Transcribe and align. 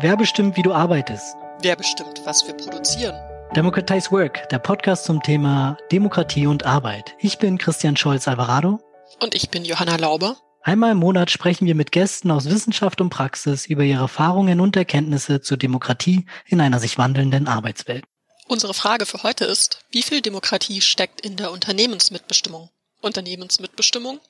Wer 0.00 0.16
bestimmt, 0.16 0.56
wie 0.56 0.62
du 0.62 0.72
arbeitest? 0.72 1.36
Wer 1.60 1.74
bestimmt, 1.74 2.20
was 2.24 2.46
wir 2.46 2.54
produzieren? 2.54 3.16
Democratize 3.56 4.12
Work, 4.12 4.48
der 4.48 4.60
Podcast 4.60 5.06
zum 5.06 5.20
Thema 5.24 5.76
Demokratie 5.90 6.46
und 6.46 6.64
Arbeit. 6.64 7.16
Ich 7.18 7.38
bin 7.38 7.58
Christian 7.58 7.96
Scholz-Alvarado. 7.96 8.78
Und 9.18 9.34
ich 9.34 9.50
bin 9.50 9.64
Johanna 9.64 9.96
Lauber. 9.96 10.36
Einmal 10.62 10.92
im 10.92 10.98
Monat 10.98 11.32
sprechen 11.32 11.66
wir 11.66 11.74
mit 11.74 11.90
Gästen 11.90 12.30
aus 12.30 12.44
Wissenschaft 12.44 13.00
und 13.00 13.10
Praxis 13.10 13.66
über 13.66 13.82
ihre 13.82 14.02
Erfahrungen 14.02 14.60
und 14.60 14.76
Erkenntnisse 14.76 15.40
zur 15.40 15.56
Demokratie 15.56 16.26
in 16.46 16.60
einer 16.60 16.78
sich 16.78 16.96
wandelnden 16.96 17.48
Arbeitswelt. 17.48 18.04
Unsere 18.46 18.74
Frage 18.74 19.04
für 19.04 19.24
heute 19.24 19.46
ist, 19.46 19.80
wie 19.90 20.02
viel 20.02 20.20
Demokratie 20.20 20.80
steckt 20.80 21.20
in 21.22 21.34
der 21.34 21.50
Unternehmensmitbestimmung? 21.50 22.70
Unternehmensmitbestimmung, 23.00 24.20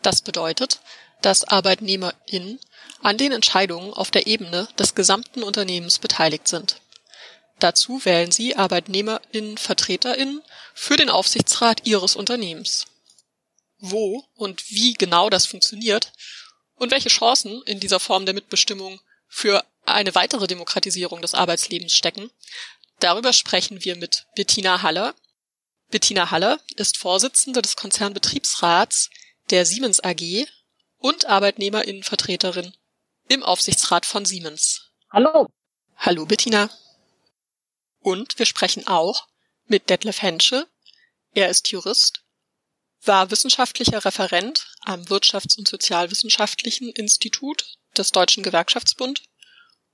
das 0.00 0.22
bedeutet, 0.22 0.80
dass 1.22 1.44
ArbeitnehmerInnen 1.44 2.58
an 3.02 3.18
den 3.18 3.32
Entscheidungen 3.32 3.92
auf 3.92 4.10
der 4.10 4.26
Ebene 4.26 4.68
des 4.78 4.94
gesamten 4.94 5.42
Unternehmens 5.42 5.98
beteiligt 5.98 6.48
sind. 6.48 6.80
Dazu 7.58 8.04
wählen 8.04 8.32
sie 8.32 8.56
ArbeitnehmerInnen 8.56 9.58
VertreterInnen 9.58 10.42
für 10.74 10.96
den 10.96 11.10
Aufsichtsrat 11.10 11.86
ihres 11.86 12.16
Unternehmens. 12.16 12.86
Wo 13.78 14.24
und 14.34 14.70
wie 14.70 14.94
genau 14.94 15.30
das 15.30 15.46
funktioniert 15.46 16.12
und 16.76 16.90
welche 16.90 17.10
Chancen 17.10 17.62
in 17.64 17.80
dieser 17.80 18.00
Form 18.00 18.24
der 18.24 18.34
Mitbestimmung 18.34 19.00
für 19.28 19.64
eine 19.84 20.14
weitere 20.14 20.46
Demokratisierung 20.46 21.20
des 21.22 21.34
Arbeitslebens 21.34 21.92
stecken, 21.92 22.30
darüber 22.98 23.32
sprechen 23.32 23.84
wir 23.84 23.96
mit 23.96 24.26
Bettina 24.34 24.82
Haller. 24.82 25.14
Bettina 25.90 26.30
Haller 26.30 26.60
ist 26.76 26.96
Vorsitzende 26.96 27.60
des 27.60 27.76
Konzernbetriebsrats 27.76 29.10
der 29.50 29.66
Siemens 29.66 30.02
AG 30.02 30.46
und 31.00 31.26
Arbeitnehmerinnenvertreterin 31.26 32.76
im 33.28 33.42
Aufsichtsrat 33.42 34.06
von 34.06 34.24
Siemens. 34.24 34.92
Hallo. 35.10 35.48
Hallo 35.96 36.26
Bettina. 36.26 36.70
Und 38.00 38.38
wir 38.38 38.46
sprechen 38.46 38.86
auch 38.86 39.26
mit 39.66 39.90
Detlef 39.90 40.22
Hensche. 40.22 40.68
Er 41.32 41.48
ist 41.48 41.68
Jurist, 41.68 42.22
war 43.02 43.30
wissenschaftlicher 43.30 44.04
Referent 44.04 44.66
am 44.82 45.02
Wirtschafts- 45.04 45.58
und 45.58 45.68
Sozialwissenschaftlichen 45.68 46.90
Institut 46.90 47.64
des 47.96 48.12
Deutschen 48.12 48.42
Gewerkschaftsbund 48.42 49.22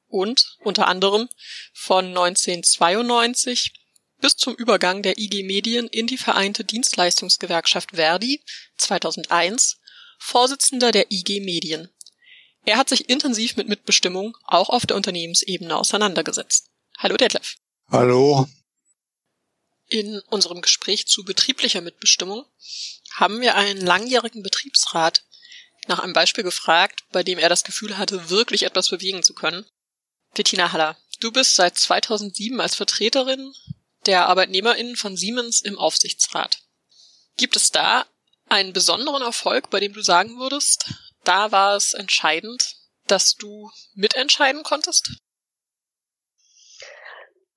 und 0.09 0.57
unter 0.61 0.89
anderem 0.89 1.29
von 1.73 2.07
1992 2.07 3.75
bis 4.20 4.37
zum 4.37 4.55
Übergang 4.55 5.03
der 5.03 5.19
IG 5.19 5.43
Medien 5.45 5.87
in 5.89 6.07
die 6.07 6.19
Vereinte 6.19 6.65
Dienstleistungsgewerkschaft 6.65 7.93
Verdi 7.93 8.43
2001 8.77 9.79
Vorsitzender 10.19 10.92
der 10.92 11.11
IG 11.11 11.41
Medien. 11.41 11.91
Er 12.64 12.77
hat 12.77 12.89
sich 12.89 13.09
intensiv 13.09 13.56
mit 13.56 13.69
Mitbestimmung 13.69 14.36
auch 14.45 14.70
auf 14.70 14.86
der 14.86 14.97
Unternehmensebene 14.97 15.77
auseinandergesetzt. 15.77 16.70
Hallo 16.98 17.17
Detlef. 17.17 17.56
Hallo. 17.91 18.48
In 19.89 20.20
unserem 20.31 20.62
Gespräch 20.62 21.06
zu 21.06 21.25
betrieblicher 21.25 21.81
Mitbestimmung 21.81 22.45
haben 23.12 23.41
wir 23.41 23.55
einen 23.55 23.81
langjährigen 23.81 24.42
Betriebsrat 24.42 25.25
nach 25.86 26.00
einem 26.00 26.12
Beispiel 26.12 26.42
gefragt, 26.42 27.05
bei 27.12 27.23
dem 27.23 27.39
er 27.39 27.48
das 27.48 27.62
Gefühl 27.62 27.97
hatte, 27.97 28.30
wirklich 28.30 28.64
etwas 28.64 28.91
bewegen 28.91 29.23
zu 29.23 29.34
können. 29.34 29.64
Bettina 30.34 30.73
Haller, 30.73 30.97
du 31.20 31.30
bist 31.30 31.55
seit 31.55 31.78
2007 31.78 32.61
als 32.61 32.75
Vertreterin 32.75 33.55
der 34.06 34.28
ArbeitnehmerInnen 34.28 34.97
von 34.97 35.17
Siemens 35.17 35.61
im 35.61 35.78
Aufsichtsrat. 35.78 36.62
Gibt 37.36 37.56
es 37.56 37.70
da 37.70 38.06
einen 38.48 38.72
besonderen 38.72 39.22
Erfolg, 39.22 39.70
bei 39.70 39.80
dem 39.80 39.92
du 39.92 40.02
sagen 40.02 40.39
würdest, 40.39 40.94
da 41.25 41.52
war 41.52 41.77
es 41.77 41.94
entscheidend, 41.94 42.77
dass 43.06 43.34
du 43.34 43.70
mitentscheiden 43.94 44.62
konntest? 44.62 45.20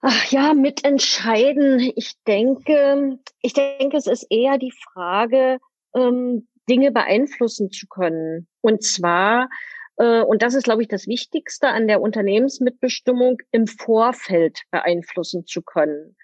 Ach 0.02 0.32
ja, 0.32 0.54
mitentscheiden. 0.54 1.92
Ich 1.96 2.14
denke, 2.26 3.20
ich 3.42 3.54
denke, 3.54 3.98
es 3.98 4.08
ist 4.08 4.26
eher 4.30 4.58
die 4.58 4.72
Frage, 4.72 5.60
ähm, 5.94 6.48
Dinge 6.70 6.92
beeinflussen 6.92 7.72
zu 7.72 7.88
können. 7.88 8.48
Und 8.62 8.84
zwar, 8.84 9.50
äh, 9.98 10.22
und 10.22 10.42
das 10.42 10.54
ist, 10.54 10.64
glaube 10.64 10.84
ich, 10.84 10.88
das 10.88 11.08
Wichtigste 11.08 11.68
an 11.68 11.88
der 11.88 12.00
Unternehmensmitbestimmung, 12.02 13.38
im 13.52 13.68
Vorfeld 13.68 14.62
beeinflussen 14.72 15.46
zu 15.46 15.62
können 15.62 16.16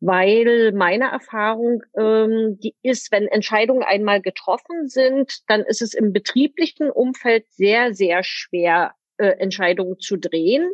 weil 0.00 0.72
meine 0.72 1.10
Erfahrung 1.10 1.82
ähm, 1.96 2.58
die 2.62 2.74
ist, 2.82 3.12
wenn 3.12 3.28
Entscheidungen 3.28 3.82
einmal 3.82 4.22
getroffen 4.22 4.88
sind, 4.88 5.40
dann 5.46 5.62
ist 5.62 5.82
es 5.82 5.94
im 5.94 6.12
betrieblichen 6.12 6.90
Umfeld 6.90 7.44
sehr, 7.50 7.92
sehr 7.92 8.22
schwer, 8.22 8.94
äh, 9.18 9.38
Entscheidungen 9.38 9.98
zu 9.98 10.16
drehen. 10.16 10.72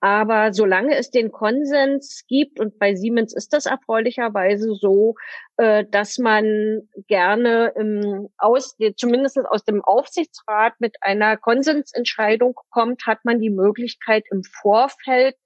Aber 0.00 0.52
solange 0.52 0.96
es 0.96 1.12
den 1.12 1.30
Konsens 1.30 2.24
gibt, 2.26 2.58
und 2.58 2.76
bei 2.80 2.96
Siemens 2.96 3.32
ist 3.32 3.52
das 3.52 3.66
erfreulicherweise 3.66 4.74
so, 4.74 5.14
äh, 5.58 5.84
dass 5.88 6.18
man 6.18 6.88
gerne 7.06 7.72
im 7.76 8.28
aus, 8.36 8.76
zumindest 8.96 9.38
aus 9.38 9.64
dem 9.64 9.80
Aufsichtsrat 9.80 10.74
mit 10.80 10.96
einer 11.02 11.36
Konsensentscheidung 11.36 12.54
kommt, 12.70 13.06
hat 13.06 13.24
man 13.24 13.38
die 13.38 13.50
Möglichkeit 13.50 14.24
im 14.32 14.42
Vorfeld 14.42 15.36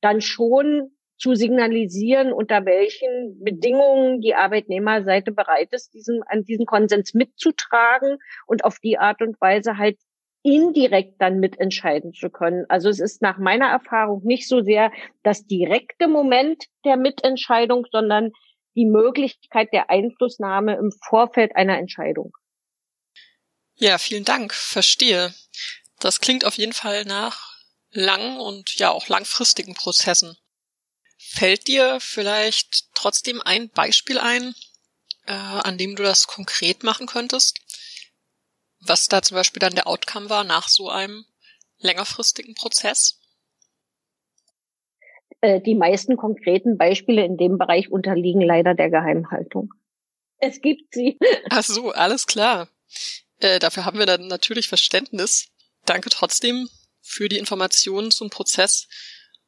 dann 0.00 0.22
schon 0.22 0.92
zu 1.20 1.34
signalisieren, 1.34 2.32
unter 2.32 2.64
welchen 2.64 3.38
Bedingungen 3.44 4.22
die 4.22 4.34
Arbeitnehmerseite 4.34 5.32
bereit 5.32 5.68
ist, 5.72 5.92
diesen, 5.92 6.22
an 6.26 6.44
diesen 6.44 6.64
Konsens 6.64 7.12
mitzutragen 7.12 8.16
und 8.46 8.64
auf 8.64 8.78
die 8.78 8.98
Art 8.98 9.20
und 9.20 9.38
Weise 9.40 9.76
halt 9.76 9.98
indirekt 10.42 11.20
dann 11.20 11.38
mitentscheiden 11.38 12.14
zu 12.14 12.30
können. 12.30 12.64
Also 12.70 12.88
es 12.88 12.98
ist 12.98 13.20
nach 13.20 13.36
meiner 13.36 13.66
Erfahrung 13.66 14.22
nicht 14.24 14.48
so 14.48 14.62
sehr 14.62 14.90
das 15.22 15.46
direkte 15.46 16.08
Moment 16.08 16.64
der 16.86 16.96
Mitentscheidung, 16.96 17.86
sondern 17.92 18.30
die 18.74 18.86
Möglichkeit 18.86 19.68
der 19.74 19.90
Einflussnahme 19.90 20.76
im 20.76 20.90
Vorfeld 21.06 21.54
einer 21.54 21.76
Entscheidung. 21.76 22.32
Ja, 23.76 23.98
vielen 23.98 24.24
Dank. 24.24 24.54
Verstehe. 24.54 25.34
Das 25.98 26.20
klingt 26.20 26.46
auf 26.46 26.54
jeden 26.54 26.72
Fall 26.72 27.04
nach 27.04 27.58
langen 27.90 28.38
und 28.38 28.76
ja 28.76 28.90
auch 28.90 29.08
langfristigen 29.08 29.74
Prozessen. 29.74 30.38
Fällt 31.22 31.68
dir 31.68 32.00
vielleicht 32.00 32.94
trotzdem 32.94 33.42
ein 33.42 33.68
Beispiel 33.68 34.18
ein, 34.18 34.54
äh, 35.26 35.32
an 35.32 35.76
dem 35.76 35.94
du 35.94 36.02
das 36.02 36.26
konkret 36.26 36.82
machen 36.82 37.06
könntest? 37.06 37.60
Was 38.80 39.06
da 39.06 39.20
zum 39.20 39.34
Beispiel 39.34 39.60
dann 39.60 39.74
der 39.74 39.86
Outcome 39.86 40.30
war 40.30 40.44
nach 40.44 40.68
so 40.68 40.88
einem 40.88 41.26
längerfristigen 41.78 42.54
Prozess? 42.54 43.20
Äh, 45.42 45.60
die 45.60 45.74
meisten 45.74 46.16
konkreten 46.16 46.78
Beispiele 46.78 47.22
in 47.22 47.36
dem 47.36 47.58
Bereich 47.58 47.90
unterliegen 47.90 48.40
leider 48.40 48.74
der 48.74 48.88
Geheimhaltung. 48.88 49.74
Es 50.38 50.62
gibt 50.62 50.94
sie. 50.94 51.18
Ach 51.50 51.62
so, 51.62 51.92
alles 51.92 52.26
klar. 52.26 52.68
Äh, 53.40 53.58
dafür 53.58 53.84
haben 53.84 53.98
wir 53.98 54.06
dann 54.06 54.26
natürlich 54.26 54.68
Verständnis. 54.68 55.48
Danke 55.84 56.08
trotzdem 56.08 56.70
für 57.02 57.28
die 57.28 57.38
Informationen 57.38 58.10
zum 58.10 58.30
Prozess 58.30 58.88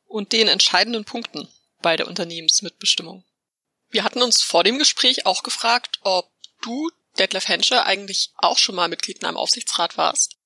und 0.04 0.34
den 0.34 0.48
entscheidenden 0.48 1.06
Punkten 1.06 1.48
bei 1.82 1.96
der 1.96 2.08
Unternehmensmitbestimmung. 2.08 3.24
Wir 3.90 4.04
hatten 4.04 4.22
uns 4.22 4.42
vor 4.42 4.64
dem 4.64 4.78
Gespräch 4.78 5.26
auch 5.26 5.42
gefragt, 5.42 5.98
ob 6.02 6.30
du, 6.62 6.90
Detlef 7.18 7.48
Hensche, 7.48 7.84
eigentlich 7.84 8.30
auch 8.36 8.56
schon 8.56 8.74
mal 8.74 8.88
Mitglied 8.88 9.18
in 9.18 9.26
einem 9.26 9.36
Aufsichtsrat 9.36 9.98
warst. 9.98 10.36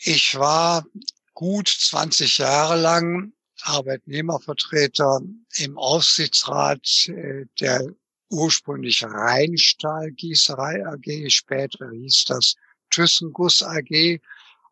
Ich 0.00 0.36
war 0.36 0.86
gut 1.34 1.68
20 1.68 2.38
Jahre 2.38 2.80
lang 2.80 3.32
Arbeitnehmervertreter 3.62 5.20
im 5.56 5.76
Aufsichtsrat 5.76 7.08
äh, 7.08 7.46
der 7.58 7.84
ursprünglich 8.30 9.02
Rheinstahl 9.04 10.10
Gießerei 10.12 10.86
AG, 10.86 11.30
später 11.30 11.90
hieß 11.90 12.24
das 12.26 12.54
ThyssenGuss 12.90 13.62
AG, 13.62 14.20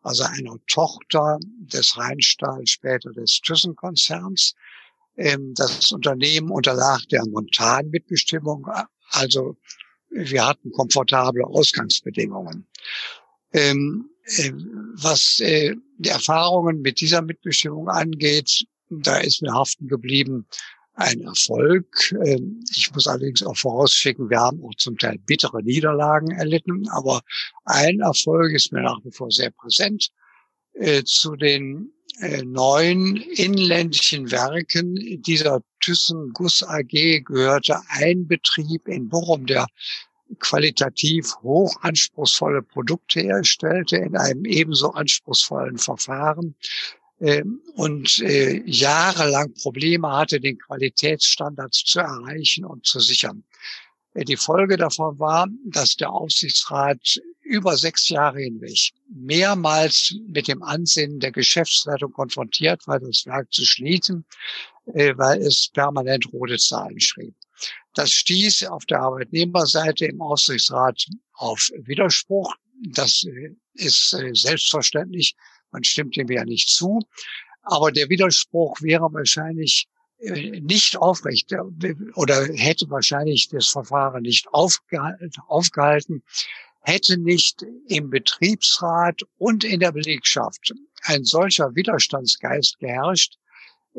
also 0.03 0.23
einer 0.23 0.57
Tochter 0.67 1.37
des 1.41 1.97
Rheinstahl, 1.97 2.65
später 2.65 3.11
des 3.11 3.41
Thyssen-Konzerns. 3.41 4.55
Ähm, 5.17 5.53
das 5.55 5.91
Unternehmen 5.91 6.51
unterlag 6.51 7.01
der 7.09 7.25
Montanmitbestimmung. 7.27 8.67
Also 9.09 9.57
wir 10.09 10.45
hatten 10.45 10.71
komfortable 10.71 11.45
Ausgangsbedingungen. 11.45 12.67
Ähm, 13.53 14.09
äh, 14.25 14.51
was 14.95 15.39
äh, 15.39 15.75
die 15.97 16.09
Erfahrungen 16.09 16.81
mit 16.81 17.01
dieser 17.01 17.21
Mitbestimmung 17.21 17.89
angeht, 17.89 18.65
da 18.89 19.17
ist 19.17 19.41
mir 19.41 19.53
haften 19.53 19.87
geblieben 19.87 20.47
ein 20.93 21.21
Erfolg. 21.21 22.11
Ähm, 22.25 22.63
ich 22.75 22.91
muss 22.93 23.07
allerdings 23.07 23.43
auch 23.43 23.55
vorausschicken, 23.55 24.29
wir 24.29 24.39
haben 24.39 24.63
auch 24.63 24.75
zum 24.75 24.97
Teil 24.97 25.17
bittere 25.19 25.63
Niederlagen 25.63 26.31
erlitten, 26.31 26.87
aber 26.89 27.21
ein 27.65 27.99
Erfolg 27.99 28.53
ist 28.53 28.71
mir 28.71 28.81
nach 28.81 28.99
wie 29.03 29.11
vor 29.11 29.31
sehr 29.31 29.51
präsent. 29.51 30.11
Äh, 30.73 31.03
zu 31.03 31.35
den 31.35 31.91
neun 32.45 33.17
inländischen 33.17 34.31
Werken 34.31 35.21
dieser 35.21 35.61
Thyssen 35.79 36.31
Guss 36.33 36.63
AG 36.63 37.23
gehörte 37.23 37.79
ein 37.89 38.27
Betrieb 38.27 38.87
in 38.87 39.07
Bochum, 39.09 39.45
der 39.45 39.67
qualitativ 40.39 41.35
hoch 41.41 41.75
anspruchsvolle 41.81 42.61
Produkte 42.61 43.21
herstellte 43.21 43.97
in 43.97 44.17
einem 44.17 44.45
ebenso 44.45 44.91
anspruchsvollen 44.91 45.77
Verfahren 45.77 46.55
ähm, 47.19 47.61
und 47.75 48.19
äh, 48.19 48.61
jahrelang 48.65 49.53
Probleme 49.53 50.11
hatte, 50.11 50.39
den 50.39 50.57
Qualitätsstandards 50.57 51.83
zu 51.85 51.99
erreichen 51.99 52.65
und 52.65 52.85
zu 52.85 52.99
sichern. 52.99 53.43
Die 54.23 54.37
Folge 54.37 54.77
davon 54.77 55.19
war, 55.19 55.47
dass 55.65 55.95
der 55.95 56.11
Aufsichtsrat 56.11 57.19
über 57.41 57.77
sechs 57.77 58.09
Jahre 58.09 58.41
hinweg 58.41 58.91
mehrmals 59.13 60.15
mit 60.27 60.47
dem 60.47 60.63
Ansinnen 60.63 61.19
der 61.19 61.31
Geschäftsleitung 61.31 62.11
konfrontiert 62.11 62.87
war, 62.87 62.99
das 62.99 63.25
Werk 63.27 63.53
zu 63.53 63.63
schließen, 63.63 64.25
äh, 64.93 65.13
weil 65.17 65.41
es 65.41 65.69
permanent 65.69 66.33
rote 66.33 66.57
Zahlen 66.57 66.99
schrieb. 66.99 67.35
Das 67.93 68.11
stieß 68.11 68.63
auf 68.65 68.85
der 68.85 69.01
Arbeitnehmerseite 69.01 70.05
im 70.05 70.21
Aufsichtsrat 70.21 71.05
auf 71.33 71.69
Widerspruch. 71.77 72.55
Das 72.89 73.23
äh, 73.23 73.55
ist 73.73 74.13
äh, 74.13 74.33
selbstverständlich. 74.33 75.35
Man 75.71 75.83
stimmt 75.83 76.15
dem 76.15 76.29
ja 76.29 76.43
nicht 76.43 76.69
zu. 76.69 76.99
Aber 77.61 77.91
der 77.91 78.09
Widerspruch 78.09 78.81
wäre 78.81 79.13
wahrscheinlich 79.13 79.87
nicht 80.19 80.97
aufrecht 80.97 81.53
oder 82.15 82.45
hätte 82.55 82.89
wahrscheinlich 82.89 83.49
das 83.49 83.67
Verfahren 83.67 84.23
nicht 84.23 84.47
aufgehalten, 84.51 86.23
hätte 86.81 87.17
nicht 87.17 87.65
im 87.87 88.09
Betriebsrat 88.09 89.21
und 89.37 89.63
in 89.63 89.79
der 89.79 89.91
Belegschaft 89.91 90.73
ein 91.03 91.23
solcher 91.23 91.75
Widerstandsgeist 91.75 92.79
geherrscht, 92.79 93.37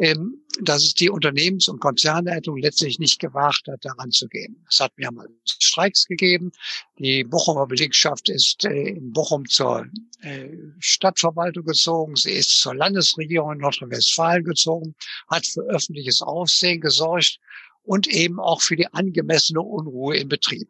ähm, 0.00 0.44
dass 0.60 0.84
es 0.84 0.94
die 0.94 1.10
Unternehmens- 1.10 1.68
und 1.68 1.80
Konzernleitung 1.80 2.56
letztlich 2.56 2.98
nicht 2.98 3.20
gewagt 3.20 3.68
hat, 3.68 3.84
daran 3.84 4.10
zu 4.10 4.28
gehen. 4.28 4.64
Es 4.68 4.80
hat 4.80 4.96
mehrmals 4.96 5.30
Streiks 5.44 6.06
gegeben. 6.06 6.52
Die 6.98 7.24
Bochumer 7.24 7.66
Belegschaft 7.66 8.28
ist 8.28 8.64
äh, 8.64 8.90
in 8.90 9.12
Bochum 9.12 9.46
zur 9.46 9.86
äh, 10.20 10.48
Stadtverwaltung 10.78 11.64
gezogen. 11.64 12.16
Sie 12.16 12.32
ist 12.32 12.60
zur 12.60 12.74
Landesregierung 12.74 13.52
in 13.52 13.58
Nordrhein-Westfalen 13.58 14.44
gezogen, 14.44 14.94
hat 15.28 15.46
für 15.46 15.62
öffentliches 15.62 16.22
Aufsehen 16.22 16.80
gesorgt 16.80 17.38
und 17.82 18.06
eben 18.06 18.38
auch 18.38 18.60
für 18.60 18.76
die 18.76 18.92
angemessene 18.92 19.60
Unruhe 19.60 20.16
im 20.16 20.28
Betrieb. 20.28 20.68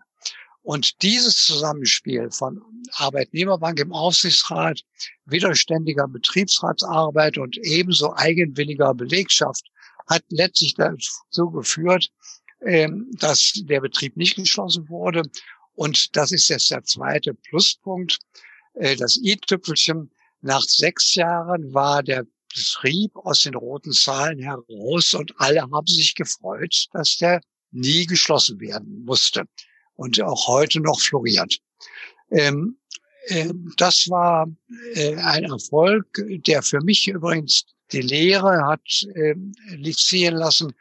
Und 0.68 1.00
dieses 1.00 1.46
Zusammenspiel 1.46 2.30
von 2.30 2.60
Arbeitnehmerbank 2.92 3.80
im 3.80 3.90
Aufsichtsrat, 3.90 4.82
widerständiger 5.24 6.06
Betriebsratsarbeit 6.06 7.38
und 7.38 7.56
ebenso 7.56 8.14
eigenwilliger 8.14 8.92
Belegschaft 8.92 9.64
hat 10.08 10.22
letztlich 10.28 10.74
dazu 10.74 11.50
geführt, 11.52 12.10
ähm, 12.60 13.10
dass 13.12 13.54
der 13.54 13.80
Betrieb 13.80 14.18
nicht 14.18 14.36
geschlossen 14.36 14.86
wurde. 14.90 15.22
Und 15.74 16.14
das 16.14 16.32
ist 16.32 16.48
jetzt 16.48 16.70
der 16.70 16.84
zweite 16.84 17.32
Pluspunkt. 17.32 18.18
Äh, 18.74 18.94
das 18.96 19.16
i-Tüpfelchen. 19.16 20.10
Nach 20.42 20.60
sechs 20.60 21.14
Jahren 21.14 21.72
war 21.72 22.02
der 22.02 22.26
Betrieb 22.54 23.16
aus 23.16 23.40
den 23.40 23.54
roten 23.54 23.92
Zahlen 23.92 24.38
heraus 24.38 25.14
und 25.14 25.32
alle 25.38 25.62
haben 25.62 25.86
sich 25.86 26.14
gefreut, 26.14 26.88
dass 26.92 27.16
der 27.16 27.40
nie 27.70 28.04
geschlossen 28.04 28.60
werden 28.60 29.02
musste 29.06 29.46
und 29.98 30.20
auch 30.22 30.46
heute 30.46 30.80
noch 30.80 31.00
floriert. 31.00 31.58
Ähm, 32.30 32.78
äh, 33.26 33.52
das 33.76 34.08
war 34.08 34.48
äh, 34.94 35.16
ein 35.16 35.44
Erfolg, 35.44 36.06
der 36.46 36.62
für 36.62 36.80
mich 36.80 37.08
übrigens 37.08 37.64
die 37.92 38.00
Lehre 38.00 38.66
hat 38.66 38.80
äh, 39.14 39.34
ziehen 39.92 40.34
lassen. 40.34 40.72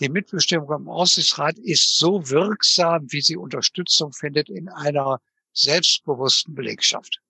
Die 0.00 0.08
Mitbestimmung 0.08 0.72
im 0.72 0.88
Aussichtsrat 0.88 1.58
ist 1.58 1.98
so 1.98 2.28
wirksam, 2.30 3.06
wie 3.12 3.20
sie 3.20 3.36
Unterstützung 3.36 4.12
findet 4.12 4.48
in 4.48 4.68
einer 4.68 5.20
selbstbewussten 5.52 6.54
Belegschaft. 6.54 7.20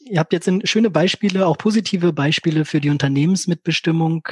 Ihr 0.00 0.20
habt 0.20 0.32
jetzt 0.32 0.48
schöne 0.64 0.88
Beispiele, 0.88 1.46
auch 1.46 1.58
positive 1.58 2.12
Beispiele 2.12 2.64
für 2.64 2.80
die 2.80 2.90
Unternehmensmitbestimmung 2.90 4.26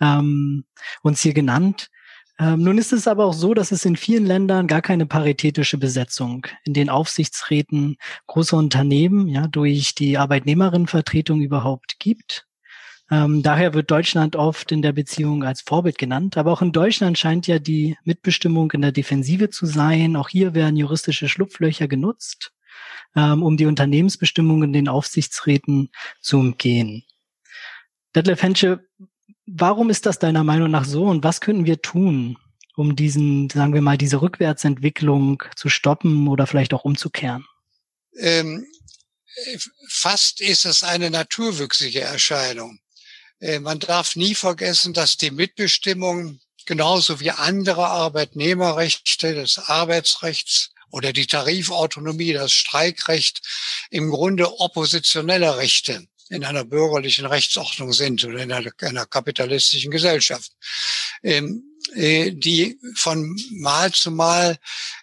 ähm, 0.00 0.64
uns 1.02 1.22
hier 1.22 1.32
genannt. 1.32 1.88
Ähm, 2.38 2.62
nun 2.62 2.78
ist 2.78 2.92
es 2.92 3.06
aber 3.06 3.26
auch 3.26 3.34
so, 3.34 3.54
dass 3.54 3.72
es 3.72 3.84
in 3.84 3.96
vielen 3.96 4.26
Ländern 4.26 4.66
gar 4.66 4.82
keine 4.82 5.06
paritätische 5.06 5.78
Besetzung 5.78 6.46
in 6.64 6.72
den 6.74 6.88
Aufsichtsräten 6.88 7.96
großer 8.26 8.56
Unternehmen 8.56 9.28
ja 9.28 9.46
durch 9.46 9.94
die 9.94 10.18
Arbeitnehmerinnenvertretung 10.18 11.40
überhaupt 11.40 11.96
gibt. 11.98 12.46
Ähm, 13.10 13.42
daher 13.42 13.74
wird 13.74 13.90
Deutschland 13.90 14.36
oft 14.36 14.72
in 14.72 14.80
der 14.80 14.92
Beziehung 14.92 15.44
als 15.44 15.60
Vorbild 15.60 15.98
genannt. 15.98 16.38
Aber 16.38 16.50
auch 16.50 16.62
in 16.62 16.72
Deutschland 16.72 17.18
scheint 17.18 17.46
ja 17.46 17.58
die 17.58 17.98
Mitbestimmung 18.04 18.72
in 18.72 18.80
der 18.80 18.92
Defensive 18.92 19.50
zu 19.50 19.66
sein. 19.66 20.16
Auch 20.16 20.30
hier 20.30 20.54
werden 20.54 20.76
juristische 20.76 21.28
Schlupflöcher 21.28 21.88
genutzt, 21.88 22.52
ähm, 23.14 23.42
um 23.42 23.58
die 23.58 23.66
Unternehmensbestimmungen 23.66 24.70
in 24.70 24.72
den 24.72 24.88
Aufsichtsräten 24.88 25.90
zu 26.22 26.38
umgehen. 26.38 27.04
Detlef 28.14 28.42
Hensche, 28.42 28.88
Warum 29.54 29.90
ist 29.90 30.06
das 30.06 30.18
deiner 30.18 30.44
Meinung 30.44 30.70
nach 30.70 30.86
so 30.86 31.04
und 31.04 31.24
was 31.24 31.42
könnten 31.42 31.66
wir 31.66 31.82
tun, 31.82 32.38
um 32.74 32.96
diesen, 32.96 33.50
sagen 33.50 33.74
wir 33.74 33.82
mal, 33.82 33.98
diese 33.98 34.22
Rückwärtsentwicklung 34.22 35.42
zu 35.56 35.68
stoppen 35.68 36.26
oder 36.28 36.46
vielleicht 36.46 36.72
auch 36.72 36.84
umzukehren? 36.84 37.46
Ähm, 38.18 38.66
fast 39.88 40.40
ist 40.40 40.64
es 40.64 40.82
eine 40.82 41.10
naturwüchsige 41.10 42.00
Erscheinung. 42.00 42.78
Äh, 43.40 43.58
man 43.58 43.78
darf 43.78 44.16
nie 44.16 44.34
vergessen, 44.34 44.94
dass 44.94 45.18
die 45.18 45.30
Mitbestimmung 45.30 46.40
genauso 46.64 47.20
wie 47.20 47.30
andere 47.30 47.88
Arbeitnehmerrechte 47.88 49.34
des 49.34 49.58
Arbeitsrechts 49.58 50.70
oder 50.90 51.12
die 51.12 51.26
Tarifautonomie, 51.26 52.32
das 52.32 52.52
Streikrecht 52.52 53.42
im 53.90 54.10
Grunde 54.10 54.60
oppositionelle 54.60 55.58
Rechte 55.58 56.06
in 56.32 56.44
einer 56.44 56.64
bürgerlichen 56.64 57.26
Rechtsordnung 57.26 57.92
sind 57.92 58.24
oder 58.24 58.38
in 58.38 58.52
einer, 58.52 58.72
einer 58.80 59.06
kapitalistischen 59.06 59.90
Gesellschaft, 59.90 60.50
ähm, 61.22 61.62
äh, 61.94 62.32
die 62.32 62.78
von 62.94 63.36
Mal 63.50 63.92
zu 63.92 64.10
Mal 64.10 64.58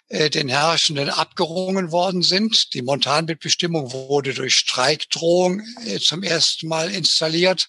äh, 0.08 0.28
den 0.28 0.48
Herrschenden 0.48 1.08
abgerungen 1.08 1.92
worden 1.92 2.22
sind. 2.22 2.74
Die 2.74 2.82
Montanbildbestimmung 2.82 3.92
wurde 3.92 4.34
durch 4.34 4.56
Streikdrohung 4.56 5.62
äh, 5.86 6.00
zum 6.00 6.24
ersten 6.24 6.66
Mal 6.66 6.90
installiert 6.90 7.68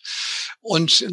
und 0.62 1.04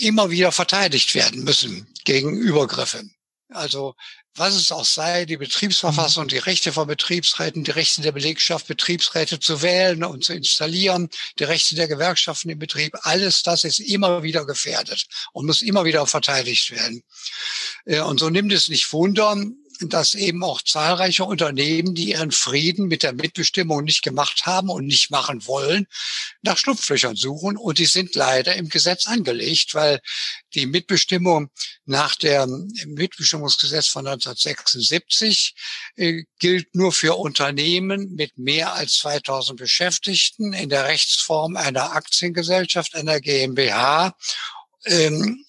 immer 0.00 0.30
wieder 0.30 0.52
verteidigt 0.52 1.14
werden 1.14 1.44
müssen 1.44 1.86
gegen 2.04 2.36
Übergriffe. 2.36 3.04
Also 3.50 3.94
was 4.38 4.54
es 4.54 4.72
auch 4.72 4.84
sei, 4.84 5.24
die 5.24 5.36
Betriebsverfassung, 5.36 6.24
mhm. 6.24 6.28
die 6.28 6.38
Rechte 6.38 6.72
von 6.72 6.86
Betriebsräten, 6.86 7.64
die 7.64 7.70
Rechte 7.70 8.02
der 8.02 8.12
Belegschaft, 8.12 8.66
Betriebsräte 8.66 9.40
zu 9.40 9.62
wählen 9.62 10.04
und 10.04 10.24
zu 10.24 10.32
installieren, 10.32 11.08
die 11.38 11.44
Rechte 11.44 11.74
der 11.74 11.88
Gewerkschaften 11.88 12.50
im 12.50 12.58
Betrieb, 12.58 12.96
alles 13.02 13.42
das 13.42 13.64
ist 13.64 13.78
immer 13.78 14.22
wieder 14.22 14.46
gefährdet 14.46 15.06
und 15.32 15.46
muss 15.46 15.62
immer 15.62 15.84
wieder 15.84 16.06
verteidigt 16.06 16.70
werden. 16.70 17.02
Äh, 17.84 18.00
und 18.00 18.20
so 18.20 18.30
nimmt 18.30 18.52
es 18.52 18.68
nicht 18.68 18.92
Wunder, 18.92 19.36
dass 19.80 20.14
eben 20.14 20.42
auch 20.42 20.62
zahlreiche 20.62 21.24
Unternehmen, 21.24 21.94
die 21.94 22.10
ihren 22.10 22.32
Frieden 22.32 22.88
mit 22.88 23.02
der 23.02 23.12
Mitbestimmung 23.12 23.84
nicht 23.84 24.02
gemacht 24.02 24.46
haben 24.46 24.68
und 24.70 24.86
nicht 24.86 25.10
machen 25.10 25.46
wollen, 25.46 25.86
nach 26.42 26.58
Schlupflöchern 26.58 27.16
suchen. 27.16 27.56
Und 27.56 27.78
die 27.78 27.86
sind 27.86 28.14
leider 28.14 28.54
im 28.56 28.68
Gesetz 28.68 29.06
angelegt, 29.06 29.74
weil 29.74 30.00
die 30.54 30.66
Mitbestimmung 30.66 31.50
nach 31.84 32.16
dem 32.16 32.68
Mitbestimmungsgesetz 32.86 33.86
von 33.86 34.06
1976 34.06 35.54
äh, 35.96 36.24
gilt 36.38 36.74
nur 36.74 36.92
für 36.92 37.16
Unternehmen 37.16 38.14
mit 38.14 38.36
mehr 38.38 38.74
als 38.74 38.98
2000 38.98 39.58
Beschäftigten 39.58 40.52
in 40.52 40.68
der 40.68 40.84
Rechtsform 40.84 41.56
einer 41.56 41.92
Aktiengesellschaft, 41.92 42.94
einer 42.94 43.20
GmbH. 43.20 44.16
Ähm, 44.84 45.44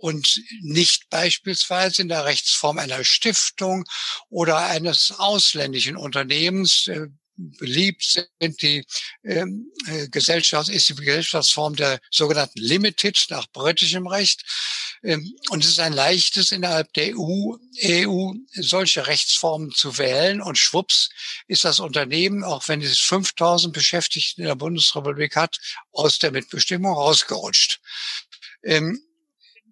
und 0.00 0.40
nicht 0.62 1.08
beispielsweise 1.10 2.02
in 2.02 2.08
der 2.08 2.24
Rechtsform 2.24 2.78
einer 2.78 3.04
Stiftung 3.04 3.84
oder 4.28 4.58
eines 4.58 5.12
ausländischen 5.16 5.96
Unternehmens. 5.96 6.88
Äh, 6.88 7.08
beliebt 7.36 8.26
sind 8.40 8.62
die 8.62 8.84
ähm, 9.24 9.72
äh, 9.86 10.08
Gesellschaft, 10.08 10.68
ist 10.68 10.88
die 10.88 10.94
Gesellschaftsform 10.94 11.76
der 11.76 12.00
sogenannten 12.10 12.60
Limited 12.60 13.26
nach 13.30 13.46
britischem 13.52 14.06
Recht. 14.06 14.44
Ähm, 15.02 15.34
und 15.50 15.64
es 15.64 15.70
ist 15.70 15.80
ein 15.80 15.92
leichtes 15.92 16.52
innerhalb 16.52 16.92
der 16.94 17.16
EU, 17.16 17.56
EU 17.84 18.32
solche 18.52 19.06
Rechtsformen 19.06 19.72
zu 19.72 19.98
wählen. 19.98 20.40
Und 20.40 20.58
schwupps 20.58 21.10
ist 21.46 21.64
das 21.64 21.80
Unternehmen, 21.80 22.44
auch 22.44 22.68
wenn 22.68 22.80
es 22.82 23.00
5000 23.00 23.74
Beschäftigten 23.74 24.42
in 24.42 24.46
der 24.46 24.54
Bundesrepublik 24.54 25.36
hat, 25.36 25.58
aus 25.92 26.18
der 26.18 26.30
Mitbestimmung 26.30 26.94
rausgerutscht. 26.94 27.80
Ähm, 28.62 29.02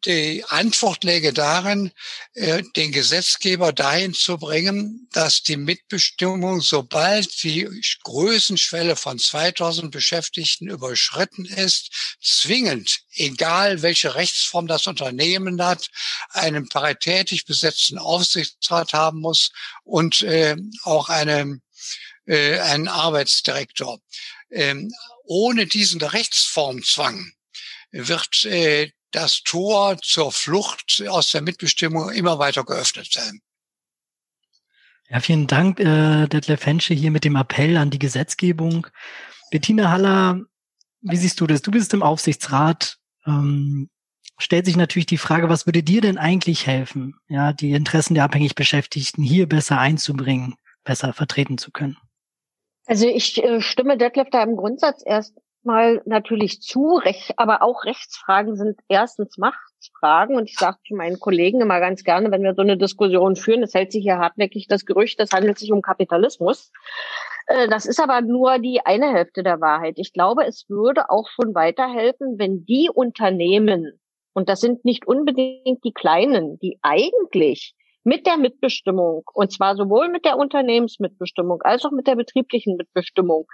die 0.05 0.45
Antwort 0.49 1.05
läge 1.05 1.33
darin, 1.33 1.93
äh, 2.35 2.63
den 2.77 2.93
Gesetzgeber 2.93 3.73
dahin 3.73 4.15
zu 4.15 4.39
bringen, 4.39 5.09
dass 5.13 5.43
die 5.43 5.57
Mitbestimmung, 5.57 6.61
sobald 6.61 7.43
die 7.43 7.69
Größenschwelle 8.03 8.97
von 8.97 9.19
2000 9.19 9.91
Beschäftigten 9.91 10.69
überschritten 10.69 11.45
ist, 11.45 12.17
zwingend, 12.21 13.01
egal 13.15 13.83
welche 13.83 14.15
Rechtsform 14.15 14.67
das 14.67 14.87
Unternehmen 14.87 15.63
hat, 15.63 15.89
einen 16.31 16.69
paritätisch 16.69 17.45
besetzten 17.45 17.99
Aufsichtsrat 17.99 18.93
haben 18.93 19.21
muss 19.21 19.51
und 19.85 20.23
äh, 20.23 20.57
auch 20.83 21.09
einen, 21.09 21.63
äh, 22.27 22.59
einen 22.59 22.89
Arbeitsdirektor. 22.89 24.01
Ähm, 24.51 24.93
ohne 25.25 25.67
diesen 25.67 26.01
Rechtsformzwang 26.03 27.33
wird 27.91 28.45
das 29.13 29.43
Tor 29.43 29.99
zur 30.03 30.33
Flucht 30.33 31.03
aus 31.09 31.31
der 31.31 31.43
Mitbestimmung 31.43 32.11
immer 32.11 32.39
weiter 32.39 32.65
geöffnet 32.65 33.13
sein. 33.13 33.41
Ja, 35.09 35.21
vielen 35.21 35.47
Dank, 35.47 35.79
äh, 35.79 36.27
Detlef 36.27 36.65
Hensche, 36.65 36.95
hier 36.95 37.11
mit 37.11 37.25
dem 37.25 37.37
Appell 37.37 37.77
an 37.77 37.91
die 37.91 37.99
Gesetzgebung. 37.99 38.87
Bettina 39.51 39.91
Haller, 39.91 40.41
wie 41.03 41.17
siehst 41.17 41.41
du 41.41 41.47
das? 41.47 41.61
Du 41.61 41.71
bist 41.71 41.93
im 41.93 42.03
Aufsichtsrat. 42.03 42.97
Ähm, 43.27 43.91
stellt 44.39 44.65
sich 44.65 44.77
natürlich 44.77 45.07
die 45.07 45.19
Frage, 45.19 45.51
was 45.51 45.67
würde 45.67 45.83
dir 45.83 46.01
denn 46.01 46.17
eigentlich 46.17 46.67
helfen, 46.67 47.15
ja, 47.29 47.53
die 47.53 47.73
Interessen 47.73 48.15
der 48.15 48.25
abhängig 48.25 48.55
Beschäftigten 48.55 49.23
hier 49.23 49.47
besser 49.47 49.79
einzubringen, 49.79 50.55
besser 50.83 51.13
vertreten 51.13 51.59
zu 51.59 51.71
können? 51.71 51.99
Also 52.87 53.07
ich 53.07 53.43
äh, 53.43 53.61
stimme 53.61 53.99
Detlef 53.99 54.29
da 54.31 54.43
im 54.43 54.57
Grundsatz 54.57 55.03
erst 55.05 55.35
mal 55.65 56.03
natürlich 56.05 56.61
zu, 56.61 56.97
Rech, 56.97 57.33
aber 57.37 57.63
auch 57.63 57.85
Rechtsfragen 57.85 58.57
sind 58.57 58.81
erstens 58.89 59.39
Machtsfragen 59.39 60.37
und 60.37 60.49
ich 60.49 60.57
sage 60.57 60.79
zu 60.87 60.95
meinen 60.95 61.21
Kollegen 61.21 61.61
immer 61.61 61.81
ganz 61.81 62.05
gerne, 62.05 62.31
wenn 62.31 62.43
wir 62.43 62.55
so 62.55 62.63
eine 62.63 62.77
Diskussion 62.77 63.37
führen, 63.37 63.63
es 63.63 63.75
hält 63.75 63.93
sich 63.93 64.03
hier 64.03 64.19
hartnäckig 64.19 64.67
das 64.69 64.87
Gerücht, 64.87 65.21
es 65.21 65.33
handelt 65.33 65.59
sich 65.59 65.73
um 65.73 65.83
Kapitalismus. 65.83 66.71
Äh, 67.47 67.69
das 67.69 67.87
ist 67.87 68.01
aber 68.01 68.21
nur 68.21 68.59
die 68.59 68.81
eine 68.85 69.13
Hälfte 69.13 69.43
der 69.43 69.61
Wahrheit. 69.61 69.95
Ich 69.99 70.13
glaube, 70.13 70.45
es 70.47 70.67
würde 70.69 71.11
auch 71.11 71.29
schon 71.29 71.55
weiterhelfen, 71.55 72.39
wenn 72.39 72.65
die 72.65 72.91
Unternehmen, 72.93 74.01
und 74.33 74.49
das 74.49 74.61
sind 74.61 74.85
nicht 74.85 75.07
unbedingt 75.07 75.85
die 75.85 75.93
kleinen, 75.93 76.59
die 76.59 76.79
eigentlich 76.83 77.75
mit 78.05 78.27
der 78.27 78.37
Mitbestimmung, 78.37 79.23
und 79.33 79.53
zwar 79.53 79.77
sowohl 79.77 80.09
mit 80.09 80.25
der 80.25 80.37
Unternehmensmitbestimmung 80.37 81.63
als 81.63 81.85
auch 81.85 81.93
mit 81.93 82.07
der 82.07 82.17
betrieblichen 82.17 82.77
Mitbestimmung, 82.77 83.47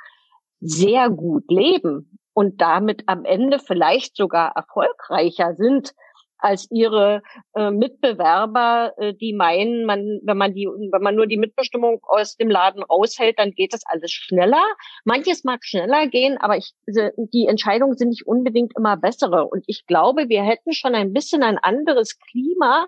sehr 0.61 1.11
gut 1.11 1.45
leben 1.51 2.19
und 2.35 2.61
damit 2.61 3.03
am 3.07 3.25
Ende 3.25 3.59
vielleicht 3.59 4.17
sogar 4.17 4.53
erfolgreicher 4.55 5.55
sind 5.55 5.93
als 6.39 6.69
ihre 6.71 7.23
äh, 7.55 7.71
Mitbewerber, 7.71 8.93
äh, 8.97 9.15
die 9.15 9.33
meinen, 9.33 9.85
man, 9.85 10.21
wenn 10.23 10.37
man 10.37 10.55
die, 10.55 10.67
wenn 10.67 11.03
man 11.03 11.17
nur 11.17 11.27
die 11.27 11.37
Mitbestimmung 11.37 12.01
aus 12.07 12.37
dem 12.37 12.49
Laden 12.49 12.83
raushält, 12.83 13.39
dann 13.39 13.51
geht 13.53 13.73
das 13.73 13.83
alles 13.87 14.13
schneller. 14.13 14.63
Manches 15.05 15.45
mag 15.45 15.65
schneller 15.65 16.07
gehen, 16.07 16.39
aber 16.39 16.57
ich, 16.57 16.73
die 16.87 17.47
Entscheidungen 17.47 17.97
sind 17.97 18.11
nicht 18.11 18.27
unbedingt 18.27 18.73
immer 18.77 18.97
bessere. 18.97 19.47
Und 19.47 19.65
ich 19.67 19.85
glaube, 19.87 20.29
wir 20.29 20.43
hätten 20.43 20.73
schon 20.73 20.95
ein 20.95 21.13
bisschen 21.13 21.43
ein 21.43 21.59
anderes 21.59 22.19
Klima, 22.19 22.87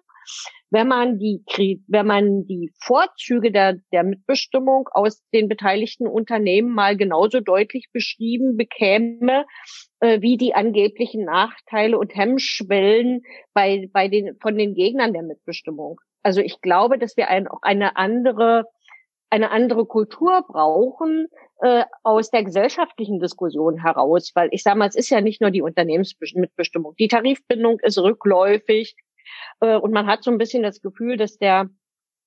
wenn 0.71 0.87
man 0.87 1.19
die, 1.19 1.43
wenn 1.89 2.07
man 2.07 2.47
die 2.47 2.73
Vorzüge 2.79 3.51
der, 3.51 3.77
der 3.93 4.05
Mitbestimmung 4.05 4.89
aus 4.93 5.23
den 5.33 5.49
beteiligten 5.49 6.07
Unternehmen 6.07 6.73
mal 6.73 6.97
genauso 6.97 7.41
deutlich 7.41 7.89
beschrieben 7.93 8.57
bekäme, 8.57 9.47
äh, 10.01 10.21
wie 10.21 10.37
die 10.37 10.55
angeblichen 10.55 11.25
Nachteile 11.25 11.99
und 11.99 12.15
Hemmschwellen 12.15 13.23
bei, 13.53 13.89
bei 13.93 14.09
den, 14.09 14.37
von 14.41 14.57
den 14.57 14.75
Gegnern 14.75 15.13
der 15.13 15.23
Mitbestimmung. 15.23 16.01
Also 16.23 16.41
ich 16.41 16.61
glaube, 16.61 16.99
dass 16.99 17.17
wir 17.17 17.29
ein, 17.29 17.49
auch 17.49 17.63
eine 17.63 17.97
andere, 17.97 18.65
eine 19.31 19.51
andere 19.51 19.87
Kultur 19.87 20.45
brauchen 20.47 21.27
äh, 21.63 21.85
aus 22.03 22.31
der 22.31 22.45
gesellschaftlichen 22.45 23.19
Diskussion 23.19 23.83
heraus, 23.83 24.33
weil 24.35 24.49
ich 24.53 24.63
sage 24.63 24.79
mal, 24.79 24.89
es 24.89 24.97
ist 24.97 25.11
ja 25.11 25.21
nicht 25.21 25.41
nur 25.41 25.51
die 25.51 25.63
Unternehmensmitbestimmung. 25.63 26.95
Die 26.99 27.09
Tarifbindung 27.09 27.81
ist 27.81 27.99
rückläufig. 27.99 28.95
Äh, 29.61 29.77
und 29.77 29.93
man 29.93 30.07
hat 30.07 30.25
so 30.25 30.31
ein 30.31 30.39
bisschen 30.39 30.63
das 30.63 30.81
Gefühl, 30.81 31.17
dass 31.17 31.39
der 31.39 31.69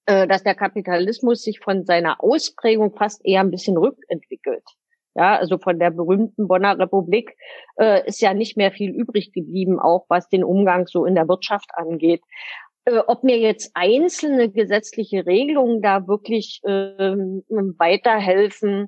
äh, 0.06 0.28
dass 0.28 0.44
der 0.44 0.56
Kapitalismus 0.56 1.44
sich 1.44 1.60
von 1.60 1.86
seiner 1.86 2.22
Ausprägung 2.22 2.94
fast 2.94 3.22
eher 3.26 3.40
ein 3.40 3.52
bisschen 3.52 3.78
rückentwickelt. 3.78 4.64
Ja, 5.16 5.38
also 5.38 5.58
von 5.60 5.80
der 5.80 5.92
berühmten 5.92 6.48
Bonner 6.48 6.78
Republik 6.78 7.36
äh, 7.78 8.06
ist 8.08 8.20
ja 8.20 8.34
nicht 8.34 8.58
mehr 8.58 8.72
viel 8.72 8.90
übrig 8.90 9.32
geblieben, 9.32 9.80
auch 9.80 10.06
was 10.10 10.28
den 10.28 10.44
Umgang 10.44 10.88
so 10.88 11.06
in 11.06 11.16
der 11.16 11.28
Wirtschaft 11.30 11.70
angeht. 11.76 12.22
Äh, 12.86 12.98
ob 13.08 13.24
mir 13.24 13.38
jetzt 13.38 13.72
einzelne 13.76 14.50
gesetzliche 14.50 15.26
Regelungen 15.26 15.82
da 15.82 16.08
wirklich 16.08 16.62
äh, 16.64 17.16
weiterhelfen, 17.78 18.88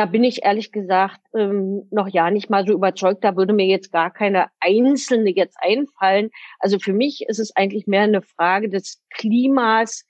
da 0.00 0.06
bin 0.06 0.24
ich 0.24 0.44
ehrlich 0.44 0.72
gesagt 0.72 1.20
ähm, 1.34 1.86
noch 1.90 2.08
ja 2.08 2.30
nicht 2.30 2.48
mal 2.48 2.66
so 2.66 2.72
überzeugt. 2.72 3.22
Da 3.22 3.36
würde 3.36 3.52
mir 3.52 3.66
jetzt 3.66 3.92
gar 3.92 4.10
keine 4.10 4.46
einzelne 4.58 5.28
jetzt 5.28 5.58
einfallen. 5.60 6.30
Also 6.58 6.78
für 6.78 6.94
mich 6.94 7.26
ist 7.28 7.38
es 7.38 7.54
eigentlich 7.54 7.86
mehr 7.86 8.04
eine 8.04 8.22
Frage 8.22 8.70
des 8.70 9.02
Klimas 9.10 10.06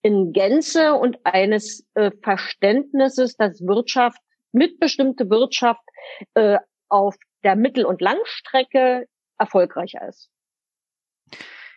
in 0.00 0.32
Gänze 0.32 0.94
und 0.94 1.18
eines 1.24 1.84
äh, 1.94 2.12
Verständnisses, 2.22 3.34
dass 3.34 3.60
Wirtschaft, 3.62 4.20
mitbestimmte 4.52 5.28
Wirtschaft 5.28 5.82
äh, 6.34 6.58
auf 6.88 7.16
der 7.42 7.56
Mittel- 7.56 7.84
und 7.84 8.00
Langstrecke 8.00 9.08
erfolgreicher 9.38 10.06
ist. 10.06 10.30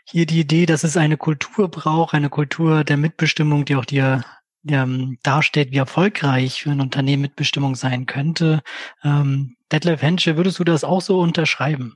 Hier 0.07 0.27
die 0.27 0.41
Idee, 0.41 0.67
dass 0.67 0.83
es 0.83 0.97
eine 0.97 1.17
Kultur 1.17 1.67
braucht, 1.67 2.13
eine 2.13 2.29
Kultur 2.29 2.83
der 2.83 2.97
Mitbestimmung, 2.97 3.65
die 3.65 3.75
auch 3.75 3.85
dir 3.85 4.23
ähm, 4.69 5.17
darstellt, 5.23 5.71
wie 5.71 5.77
erfolgreich 5.77 6.63
für 6.63 6.71
ein 6.71 6.81
Unternehmen 6.81 7.23
Mitbestimmung 7.23 7.75
sein 7.75 8.05
könnte. 8.05 8.61
Ähm, 9.03 9.55
Detlef 9.71 10.01
Hensche, 10.01 10.37
würdest 10.37 10.59
du 10.59 10.63
das 10.63 10.83
auch 10.83 11.01
so 11.01 11.19
unterschreiben? 11.19 11.95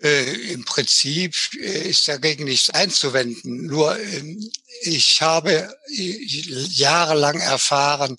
Äh, 0.00 0.52
Im 0.52 0.64
Prinzip 0.64 1.34
äh, 1.60 1.88
ist 1.90 2.06
dagegen 2.06 2.44
nichts 2.44 2.70
einzuwenden. 2.70 3.66
Nur 3.66 3.98
äh, 3.98 4.36
ich 4.82 5.20
habe 5.20 5.74
äh, 5.92 6.24
jahrelang 6.70 7.40
erfahren, 7.40 8.16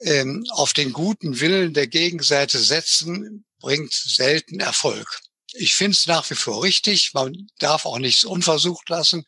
ähm, 0.00 0.44
auf 0.50 0.74
den 0.74 0.92
guten 0.92 1.40
Willen 1.40 1.72
der 1.72 1.86
Gegenseite 1.86 2.58
setzen 2.58 3.44
bringt 3.60 3.92
selten 3.92 4.60
Erfolg. 4.60 5.20
Ich 5.54 5.74
finde 5.74 5.92
es 5.92 6.06
nach 6.06 6.28
wie 6.30 6.34
vor 6.34 6.62
richtig. 6.62 7.14
Man 7.14 7.48
darf 7.58 7.86
auch 7.86 7.98
nichts 7.98 8.24
unversucht 8.24 8.88
lassen. 8.90 9.24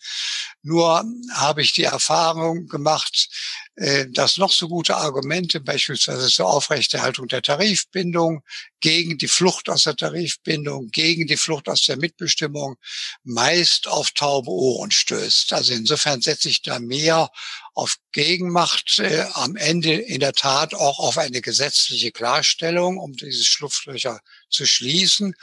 Nur 0.63 1.05
habe 1.33 1.63
ich 1.63 1.73
die 1.73 1.85
Erfahrung 1.85 2.67
gemacht, 2.67 3.29
äh, 3.77 4.07
dass 4.11 4.37
noch 4.37 4.53
so 4.53 4.69
gute 4.69 4.97
Argumente, 4.97 5.61
beispielsweise 5.61 6.29
zur 6.29 6.49
Aufrechterhaltung 6.49 7.29
der 7.29 7.41
Tarifbindung, 7.41 8.43
gegen 8.81 9.19
die 9.19 9.29
Flucht 9.29 9.69
aus 9.69 9.85
der 9.85 9.97
Tarifbindung, 9.97 10.89
gegen 10.89 11.27
die 11.27 11.37
Flucht 11.37 11.69
aus 11.69 11.83
der 11.83 11.97
Mitbestimmung, 11.97 12.77
meist 13.23 13.89
auf 13.89 14.11
taube 14.11 14.51
Ohren 14.51 14.91
stößt. 14.91 15.53
Also 15.53 15.73
insofern 15.73 16.21
setze 16.21 16.49
ich 16.49 16.63
da 16.63 16.79
mehr 16.79 17.31
auf 17.75 17.97
Gegenmacht, 18.13 18.99
äh, 18.99 19.27
am 19.35 19.57
Ende 19.57 19.95
in 19.95 20.21
der 20.21 20.33
Tat 20.33 20.75
auch 20.75 20.99
auf 20.99 21.19
eine 21.19 21.41
gesetzliche 21.41 22.11
Klarstellung, 22.11 22.99
um 22.99 23.15
diese 23.15 23.45
Schlupflöcher 23.45 24.21
zu 24.51 24.67
schließen 24.67 25.35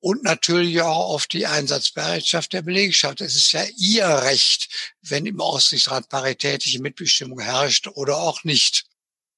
und 0.00 0.24
natürlich 0.24 0.80
auch 0.80 1.10
auf 1.10 1.26
die 1.26 1.46
Einsatzbereitschaft 1.46 2.52
der 2.52 2.62
Belegschaft. 2.62 3.20
Es 3.20 3.36
ist 3.36 3.52
ja 3.52 3.64
ihr 3.76 4.08
Recht, 4.08 4.63
wenn 5.02 5.26
im 5.26 5.40
Aufsichtsrat 5.40 6.08
paritätische 6.08 6.80
Mitbestimmung 6.80 7.40
herrscht 7.40 7.88
oder 7.88 8.18
auch 8.18 8.44
nicht. 8.44 8.84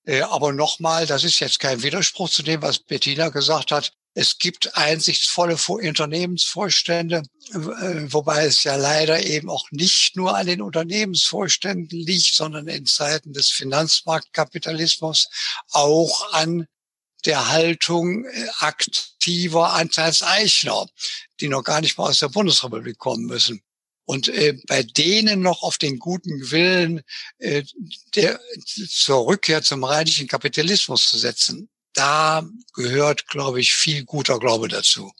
Äh, 0.06 0.22
aber 0.22 0.52
nochmal, 0.52 1.06
das 1.06 1.24
ist 1.24 1.40
jetzt 1.40 1.58
kein 1.58 1.82
Widerspruch 1.82 2.30
zu 2.30 2.42
dem, 2.42 2.62
was 2.62 2.78
Bettina 2.78 3.28
gesagt 3.28 3.72
hat. 3.72 3.92
Es 4.14 4.38
gibt 4.38 4.74
einsichtsvolle 4.76 5.58
Unternehmensvorstände, 5.68 7.22
äh, 7.52 8.12
wobei 8.12 8.46
es 8.46 8.64
ja 8.64 8.76
leider 8.76 9.26
eben 9.26 9.50
auch 9.50 9.70
nicht 9.72 10.16
nur 10.16 10.34
an 10.34 10.46
den 10.46 10.62
Unternehmensvorständen 10.62 12.00
liegt, 12.00 12.34
sondern 12.34 12.66
in 12.68 12.86
Zeiten 12.86 13.34
des 13.34 13.50
Finanzmarktkapitalismus 13.50 15.28
auch 15.70 16.32
an 16.32 16.66
der 17.26 17.48
Haltung 17.50 18.24
äh, 18.24 18.48
aktiver 18.60 19.74
Anteilseichner, 19.74 20.86
die 21.40 21.48
noch 21.48 21.64
gar 21.64 21.80
nicht 21.80 21.98
mal 21.98 22.08
aus 22.08 22.20
der 22.20 22.28
Bundesrepublik 22.28 22.96
kommen 22.96 23.26
müssen. 23.26 23.60
Und 24.06 24.28
äh, 24.28 24.56
bei 24.66 24.82
denen 24.82 25.40
noch 25.40 25.62
auf 25.62 25.78
den 25.78 25.98
guten 25.98 26.50
Willen 26.50 27.02
äh, 27.38 27.64
der, 28.14 28.40
zur 28.64 29.26
Rückkehr 29.26 29.62
zum 29.62 29.84
reinlichen 29.84 30.28
Kapitalismus 30.28 31.08
zu 31.08 31.18
setzen, 31.18 31.68
da 31.92 32.48
gehört, 32.72 33.26
glaube 33.26 33.60
ich, 33.60 33.72
viel 33.74 34.04
guter 34.04 34.38
Glaube 34.38 34.68
dazu. 34.68 35.12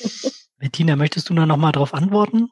Bettina, 0.58 0.96
möchtest 0.96 1.30
du 1.30 1.34
da 1.34 1.46
noch 1.46 1.56
mal 1.56 1.72
darauf 1.72 1.94
antworten? 1.94 2.50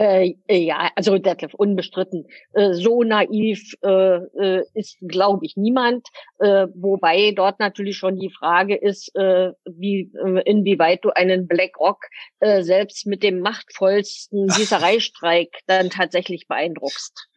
Äh, 0.00 0.34
ja, 0.48 0.90
also 0.96 1.18
Detlef, 1.18 1.52
unbestritten. 1.52 2.26
Äh, 2.54 2.72
so 2.72 3.02
naiv 3.02 3.74
äh, 3.82 4.16
äh 4.16 4.64
ist, 4.72 4.96
glaube 5.06 5.44
ich, 5.44 5.56
niemand. 5.56 6.08
Äh, 6.38 6.68
wobei 6.74 7.32
dort 7.32 7.60
natürlich 7.60 7.98
schon 7.98 8.18
die 8.18 8.30
Frage 8.30 8.76
ist, 8.76 9.14
äh, 9.14 9.50
wie, 9.66 10.10
äh, 10.24 10.42
inwieweit 10.46 11.04
du 11.04 11.10
einen 11.10 11.46
BlackRock 11.46 12.06
äh, 12.38 12.62
selbst 12.62 13.06
mit 13.06 13.22
dem 13.22 13.40
machtvollsten 13.40 14.46
Gießereistreik 14.56 15.50
dann 15.66 15.90
tatsächlich 15.90 16.48
beeindruckst. 16.48 17.28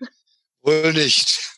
Wohl 0.62 0.94
nicht. 0.94 1.58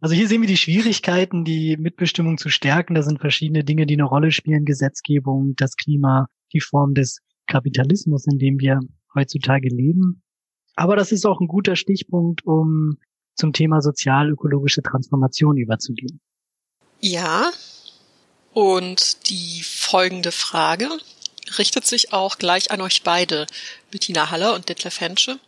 Also 0.00 0.14
hier 0.14 0.28
sehen 0.28 0.40
wir 0.40 0.48
die 0.48 0.56
Schwierigkeiten, 0.56 1.44
die 1.44 1.76
Mitbestimmung 1.76 2.38
zu 2.38 2.48
stärken. 2.48 2.94
Da 2.94 3.02
sind 3.02 3.20
verschiedene 3.20 3.64
Dinge, 3.64 3.86
die 3.86 3.94
eine 3.94 4.04
Rolle 4.04 4.30
spielen. 4.30 4.64
Gesetzgebung, 4.64 5.54
das 5.56 5.74
Klima, 5.74 6.28
die 6.52 6.60
Form 6.60 6.94
des 6.94 7.18
Kapitalismus, 7.46 8.26
in 8.26 8.38
dem 8.38 8.58
wir 8.58 8.80
heutzutage 9.14 9.68
leben. 9.68 10.22
Aber 10.74 10.96
das 10.96 11.12
ist 11.12 11.26
auch 11.26 11.40
ein 11.40 11.48
guter 11.48 11.76
Stichpunkt, 11.76 12.44
um 12.44 12.98
zum 13.34 13.52
Thema 13.52 13.80
sozial-ökologische 13.80 14.82
Transformation 14.82 15.56
überzugehen. 15.56 16.20
Ja, 17.00 17.50
und 18.52 19.28
die 19.30 19.62
folgende 19.62 20.32
Frage 20.32 20.88
richtet 21.58 21.86
sich 21.86 22.12
auch 22.12 22.38
gleich 22.38 22.70
an 22.70 22.80
euch 22.80 23.02
beide, 23.02 23.46
Bettina 23.90 24.30
Haller 24.30 24.54
und 24.54 24.68
Detlef 24.68 25.00
Hensche. 25.00 25.38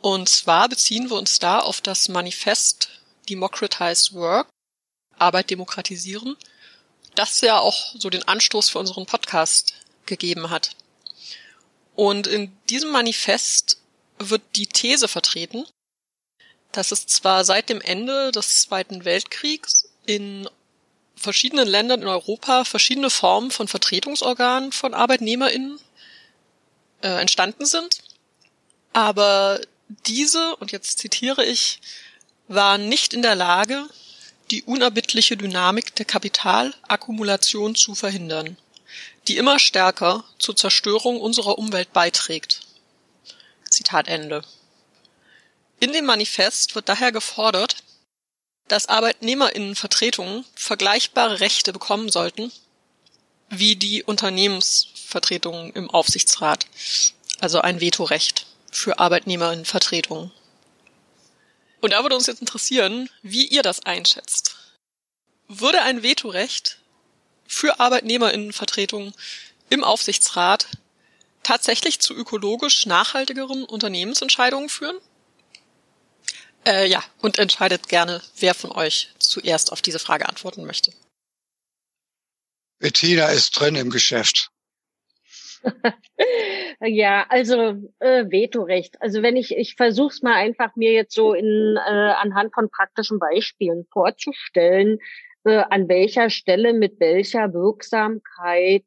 Und 0.00 0.28
zwar 0.28 0.68
beziehen 0.68 1.10
wir 1.10 1.16
uns 1.16 1.38
da 1.38 1.58
auf 1.58 1.80
das 1.80 2.08
Manifest 2.08 2.90
Democratize 3.28 4.14
Work, 4.14 4.48
Arbeit 5.18 5.50
demokratisieren, 5.50 6.36
das 7.14 7.40
ja 7.40 7.58
auch 7.58 7.94
so 7.98 8.10
den 8.10 8.26
Anstoß 8.26 8.70
für 8.70 8.78
unseren 8.78 9.06
Podcast 9.06 9.74
gegeben 10.06 10.50
hat. 10.50 10.76
Und 11.98 12.28
in 12.28 12.56
diesem 12.70 12.92
Manifest 12.92 13.78
wird 14.20 14.42
die 14.54 14.68
These 14.68 15.08
vertreten, 15.08 15.66
dass 16.70 16.92
es 16.92 17.08
zwar 17.08 17.44
seit 17.44 17.68
dem 17.68 17.80
Ende 17.80 18.30
des 18.30 18.62
Zweiten 18.62 19.04
Weltkriegs 19.04 19.90
in 20.06 20.48
verschiedenen 21.16 21.66
Ländern 21.66 22.02
in 22.02 22.06
Europa 22.06 22.62
verschiedene 22.62 23.10
Formen 23.10 23.50
von 23.50 23.66
Vertretungsorganen 23.66 24.70
von 24.70 24.94
ArbeitnehmerInnen 24.94 25.80
äh, 27.02 27.20
entstanden 27.20 27.66
sind, 27.66 27.98
aber 28.92 29.60
diese, 30.06 30.54
und 30.54 30.70
jetzt 30.70 31.00
zitiere 31.00 31.44
ich, 31.44 31.80
waren 32.46 32.88
nicht 32.88 33.12
in 33.12 33.22
der 33.22 33.34
Lage, 33.34 33.88
die 34.52 34.62
unerbittliche 34.62 35.36
Dynamik 35.36 35.96
der 35.96 36.06
Kapitalakkumulation 36.06 37.74
zu 37.74 37.96
verhindern, 37.96 38.56
die 39.28 39.36
immer 39.36 39.58
stärker 39.58 40.24
zur 40.38 40.56
Zerstörung 40.56 41.20
unserer 41.20 41.58
Umwelt 41.58 41.92
beiträgt. 41.92 42.62
Zitat 43.68 44.08
Ende. 44.08 44.42
In 45.80 45.92
dem 45.92 46.06
Manifest 46.06 46.74
wird 46.74 46.88
daher 46.88 47.12
gefordert, 47.12 47.76
dass 48.66 48.86
Arbeitnehmerinnenvertretungen 48.86 50.44
vergleichbare 50.54 51.40
Rechte 51.40 51.72
bekommen 51.72 52.08
sollten 52.08 52.50
wie 53.50 53.76
die 53.76 54.02
Unternehmensvertretungen 54.02 55.72
im 55.72 55.88
Aufsichtsrat, 55.88 56.66
also 57.40 57.60
ein 57.60 57.80
Vetorecht 57.80 58.46
für 58.70 58.98
Arbeitnehmerinnenvertretungen. 58.98 60.30
Und 61.80 61.92
da 61.92 62.02
würde 62.02 62.16
uns 62.16 62.26
jetzt 62.26 62.40
interessieren, 62.40 63.08
wie 63.22 63.46
ihr 63.46 63.62
das 63.62 63.80
einschätzt. 63.80 64.56
Würde 65.46 65.80
ein 65.80 66.02
Vetorecht 66.02 66.77
für 67.48 67.80
Arbeitnehmerinnenvertretungen 67.80 69.12
im 69.70 69.82
Aufsichtsrat 69.82 70.68
tatsächlich 71.42 71.98
zu 71.98 72.14
ökologisch 72.14 72.86
nachhaltigeren 72.86 73.64
Unternehmensentscheidungen 73.64 74.68
führen? 74.68 74.98
Äh, 76.66 76.86
ja, 76.86 77.02
und 77.20 77.38
entscheidet 77.38 77.88
gerne, 77.88 78.22
wer 78.38 78.54
von 78.54 78.70
euch 78.70 79.08
zuerst 79.18 79.72
auf 79.72 79.80
diese 79.80 79.98
Frage 79.98 80.28
antworten 80.28 80.66
möchte. 80.66 80.92
Bettina 82.78 83.26
ist 83.28 83.58
drin 83.58 83.74
im 83.74 83.90
Geschäft. 83.90 84.50
ja, 86.80 87.26
also 87.28 87.74
äh, 87.98 88.24
Vetorecht. 88.30 89.00
Also 89.00 89.22
wenn 89.22 89.36
ich, 89.36 89.56
ich 89.56 89.74
versuche 89.76 90.12
es 90.12 90.22
mal 90.22 90.34
einfach 90.34 90.76
mir 90.76 90.92
jetzt 90.92 91.14
so 91.14 91.32
in 91.32 91.76
äh, 91.76 91.90
anhand 91.90 92.54
von 92.54 92.70
praktischen 92.70 93.18
Beispielen 93.18 93.86
vorzustellen, 93.90 94.98
äh, 95.44 95.62
an 95.70 95.88
welcher 95.88 96.30
Stelle 96.30 96.72
mit 96.72 97.00
welcher 97.00 97.52
Wirksamkeit 97.52 98.84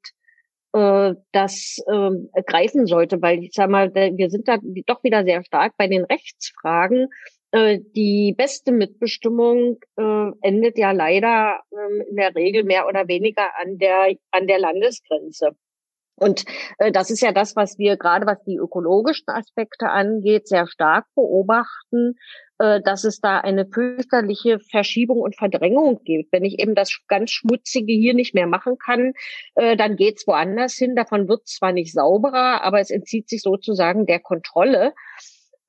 äh, 0.74 1.13
das 1.31 1.77
äh, 1.88 2.41
greifen 2.46 2.86
sollte, 2.88 3.22
weil 3.22 3.43
ich 3.43 3.51
sag 3.53 3.70
mal, 3.70 3.93
wir 3.93 4.29
sind 4.29 4.48
da 4.48 4.58
doch 4.86 5.03
wieder 5.03 5.24
sehr 5.24 5.43
stark 5.43 5.74
bei 5.77 5.88
den 5.88 6.05
Rechtsfragen. 6.05 7.10
Äh, 7.51 7.79
die 7.96 8.34
beste 8.38 8.72
Mitbestimmung 8.72 9.79
äh, 9.98 10.31
endet 10.41 10.77
ja 10.77 10.91
leider 10.91 11.60
äh, 11.72 12.10
in 12.10 12.15
der 12.15 12.34
Regel 12.36 12.63
mehr 12.63 12.88
oder 12.88 13.08
weniger 13.08 13.50
an 13.59 13.77
der 13.77 14.16
an 14.31 14.48
der 14.48 14.59
Landesgrenze. 14.59 15.51
Und 16.22 16.46
äh, 16.77 16.92
das 16.92 17.10
ist 17.10 17.22
ja 17.22 17.31
das, 17.31 17.55
was 17.55 17.79
wir 17.79 17.98
gerade, 17.98 18.27
was 18.27 18.44
die 18.44 18.57
ökologischen 18.57 19.29
Aspekte 19.29 19.90
angeht, 19.90 20.48
sehr 20.48 20.68
stark 20.68 21.07
beobachten, 21.16 22.14
äh, 22.60 22.79
dass 22.79 23.05
es 23.05 23.22
da 23.22 23.40
eine 23.40 23.66
fürchterliche 23.66 24.60
Verschiebung 24.60 25.20
und 25.20 25.36
Verdrängung 25.36 26.03
gibt. 26.03 26.31
Wenn 26.31 26.46
ich 26.46 26.60
eben 26.60 26.75
das 26.75 26.96
ganz 27.07 27.31
Schmutzige 27.31 27.92
hier 27.92 28.14
nicht 28.14 28.36
mehr 28.36 28.46
machen 28.46 28.77
kann, 28.77 29.14
äh, 29.55 29.75
dann 29.75 29.96
geht's 29.96 30.27
woanders 30.27 30.75
hin. 30.75 30.96
Davon 30.96 31.27
wird 31.27 31.48
zwar 31.48 31.72
nicht 31.72 31.92
sauberer, 31.92 32.64
aber 32.64 32.79
es 32.79 32.92
entzieht 32.92 33.27
sich 33.27 33.42
sozusagen 33.42 34.05
der 34.05 34.20
Kontrolle. 34.20 34.94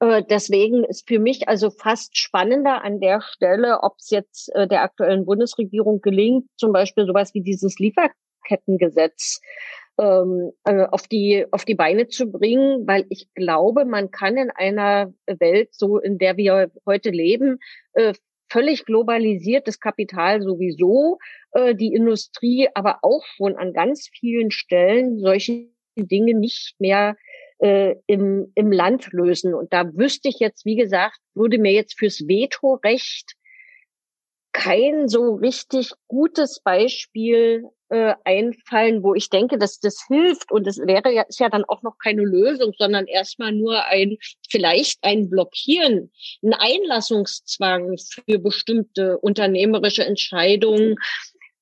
Äh, 0.01 0.23
deswegen 0.29 0.85
ist 0.85 1.09
für 1.09 1.19
mich 1.19 1.49
also 1.49 1.71
fast 1.71 2.19
spannender 2.19 2.85
an 2.85 3.01
der 3.01 3.23
Stelle, 3.23 3.79
ob 3.83 3.95
es 3.99 4.11
jetzt 4.11 4.55
äh, 4.55 4.69
der 4.69 4.83
aktuellen 4.83 5.25
Bundesregierung 5.25 6.03
gelingt, 6.03 6.45
zum 6.59 6.75
Beispiel 6.75 7.07
sowas 7.07 7.33
wie 7.33 7.41
dieses 7.41 7.79
Lieferkettengesetz 7.79 9.41
ähm, 9.99 10.53
äh, 10.65 10.87
auf 10.87 11.07
die 11.07 11.47
auf 11.51 11.65
die 11.65 11.75
Beine 11.75 12.09
zu 12.09 12.31
bringen, 12.31 12.87
weil 12.87 13.05
ich 13.09 13.29
glaube, 13.35 13.85
man 13.85 14.11
kann 14.11 14.37
in 14.37 14.51
einer 14.51 15.13
Welt, 15.27 15.71
so 15.73 15.99
in 15.99 16.19
der 16.19 16.37
wir 16.37 16.71
heute 16.87 17.11
leben, 17.11 17.59
äh, 17.93 18.15
völlig 18.51 18.85
globalisiertes 18.85 19.81
Kapital 19.81 20.43
sowieso, 20.43 21.19
äh, 21.53 21.75
die 21.75 21.95
Industrie, 21.95 22.69
aber 22.75 22.99
auch 23.03 23.25
schon 23.25 23.57
an 23.57 23.73
ganz 23.73 24.09
vielen 24.13 24.51
Stellen 24.51 25.19
solche 25.19 25.69
Dinge 25.97 26.35
nicht 26.35 26.75
mehr 26.79 27.17
äh, 27.59 27.97
im, 28.07 28.53
im 28.55 28.73
Land 28.73 29.13
lösen. 29.13 29.55
Und 29.55 29.73
da 29.73 29.95
wüsste 29.95 30.29
ich 30.29 30.39
jetzt, 30.39 30.65
wie 30.67 30.77
gesagt, 30.77 31.19
würde 31.35 31.59
mir 31.59 31.73
jetzt 31.73 31.99
fürs 31.99 32.21
Vetorecht 32.21 33.35
kein 34.53 35.09
so 35.09 35.35
richtig 35.35 35.93
gutes 36.09 36.61
Beispiel 36.61 37.65
äh, 37.89 38.15
einfallen, 38.25 39.03
wo 39.03 39.15
ich 39.15 39.29
denke, 39.29 39.59
dass 39.59 39.79
das 39.81 40.07
hilft. 40.09 40.51
Und 40.51 40.67
es 40.67 40.79
wäre 40.79 41.13
ja, 41.13 41.23
ist 41.23 41.41
ja 41.41 41.51
dann 41.51 41.65
auch 41.65 41.83
noch 41.83 41.99
keine 41.99 42.23
Lösung, 42.23 42.73
sondern 42.79 43.07
erstmal 43.07 43.53
nur 43.53 43.85
ein, 43.85 44.17
vielleicht 44.49 44.99
ein 45.03 45.29
Blockieren, 45.29 46.11
ein 46.43 46.55
Einlassungszwang 46.55 47.97
für 47.99 48.39
bestimmte 48.39 49.19
unternehmerische 49.19 50.05
Entscheidungen, 50.05 50.97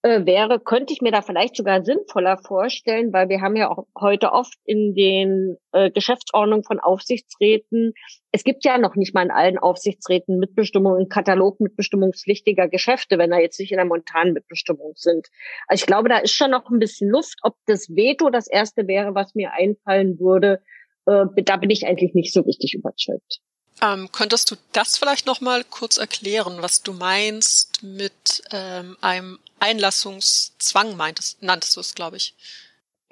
äh, 0.02 0.24
wäre, 0.24 0.60
könnte 0.60 0.92
ich 0.92 1.02
mir 1.02 1.12
da 1.12 1.22
vielleicht 1.22 1.56
sogar 1.56 1.84
sinnvoller 1.84 2.38
vorstellen, 2.38 3.12
weil 3.12 3.28
wir 3.28 3.40
haben 3.40 3.56
ja 3.56 3.70
auch 3.70 3.86
heute 3.98 4.32
oft 4.32 4.56
in 4.64 4.94
den 4.94 5.56
äh, 5.72 5.90
Geschäftsordnungen 5.90 6.64
von 6.64 6.80
Aufsichtsräten, 6.80 7.92
es 8.32 8.44
gibt 8.44 8.64
ja 8.64 8.78
noch 8.78 8.94
nicht 8.94 9.14
mal 9.14 9.24
in 9.24 9.30
allen 9.30 9.58
Aufsichtsräten 9.58 10.38
Mitbestimmung, 10.38 10.96
einen 10.96 11.08
Katalog 11.08 11.60
mitbestimmungspflichtiger 11.60 12.68
Geschäfte, 12.68 13.18
wenn 13.18 13.32
er 13.32 13.40
jetzt 13.40 13.58
nicht 13.58 13.72
in 13.72 13.78
der 13.78 13.86
montanen 13.86 14.34
Mitbestimmung 14.34 14.92
sind. 14.94 15.28
Also 15.66 15.82
ich 15.82 15.86
glaube, 15.86 16.08
da 16.08 16.18
ist 16.18 16.32
schon 16.32 16.52
noch 16.52 16.70
ein 16.70 16.78
bisschen 16.78 17.10
Luft. 17.10 17.38
Ob 17.42 17.56
das 17.66 17.88
Veto 17.88 18.30
das 18.30 18.46
erste 18.46 18.86
wäre, 18.86 19.14
was 19.14 19.34
mir 19.34 19.52
einfallen 19.52 20.18
würde, 20.20 20.62
äh, 21.06 21.24
da 21.44 21.56
bin 21.56 21.70
ich 21.70 21.86
eigentlich 21.86 22.14
nicht 22.14 22.32
so 22.32 22.42
richtig 22.42 22.74
überzeugt. 22.74 23.40
Ähm, 23.82 24.08
könntest 24.12 24.50
du 24.50 24.56
das 24.72 24.98
vielleicht 24.98 25.26
noch 25.26 25.40
mal 25.40 25.64
kurz 25.64 25.96
erklären, 25.96 26.58
was 26.60 26.82
du 26.82 26.92
meinst 26.92 27.82
mit 27.82 28.42
ähm, 28.52 28.96
einem 29.00 29.38
Einlassungszwang, 29.58 30.96
meintest, 30.96 31.42
nanntest 31.42 31.76
du 31.76 31.80
es, 31.80 31.94
glaube 31.94 32.16
ich. 32.16 32.34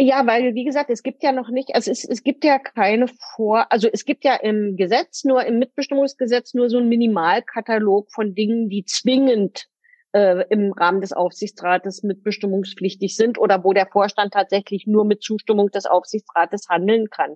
Ja, 0.01 0.25
weil 0.27 0.55
wie 0.55 0.65
gesagt, 0.65 0.91
es 0.91 1.03
gibt 1.03 1.25
ja 1.25 1.33
noch 1.33 1.49
nicht, 1.49 1.75
also 1.75 1.91
es, 1.91 2.05
es 2.05 2.23
gibt 2.23 2.45
ja 2.45 2.61
keine 2.61 3.09
Vor, 3.35 3.67
also 3.73 3.89
es 3.93 4.05
gibt 4.05 4.25
ja 4.25 4.37
im 4.37 4.77
Gesetz 4.77 5.25
nur 5.25 5.45
im 5.45 5.59
Mitbestimmungsgesetz 5.59 6.55
nur 6.55 6.71
so 6.71 6.79
einen 6.79 6.89
Minimalkatalog 6.89 8.13
von 8.13 8.35
Dingen, 8.35 8.69
die 8.69 8.85
zwingend 8.85 9.67
äh, 10.13 10.45
im 10.51 10.73
Rahmen 10.73 11.01
des 11.01 11.13
Aufsichtsrates 11.13 12.05
mitbestimmungspflichtig 12.05 13.17
sind 13.17 13.39
oder 13.39 13.65
wo 13.65 13.73
der 13.73 13.87
Vorstand 13.87 14.35
tatsächlich 14.35 14.87
nur 14.87 15.05
mit 15.05 15.23
Zustimmung 15.23 15.71
des 15.71 15.87
Aufsichtsrates 15.87 16.69
handeln 16.69 17.11
kann. 17.11 17.35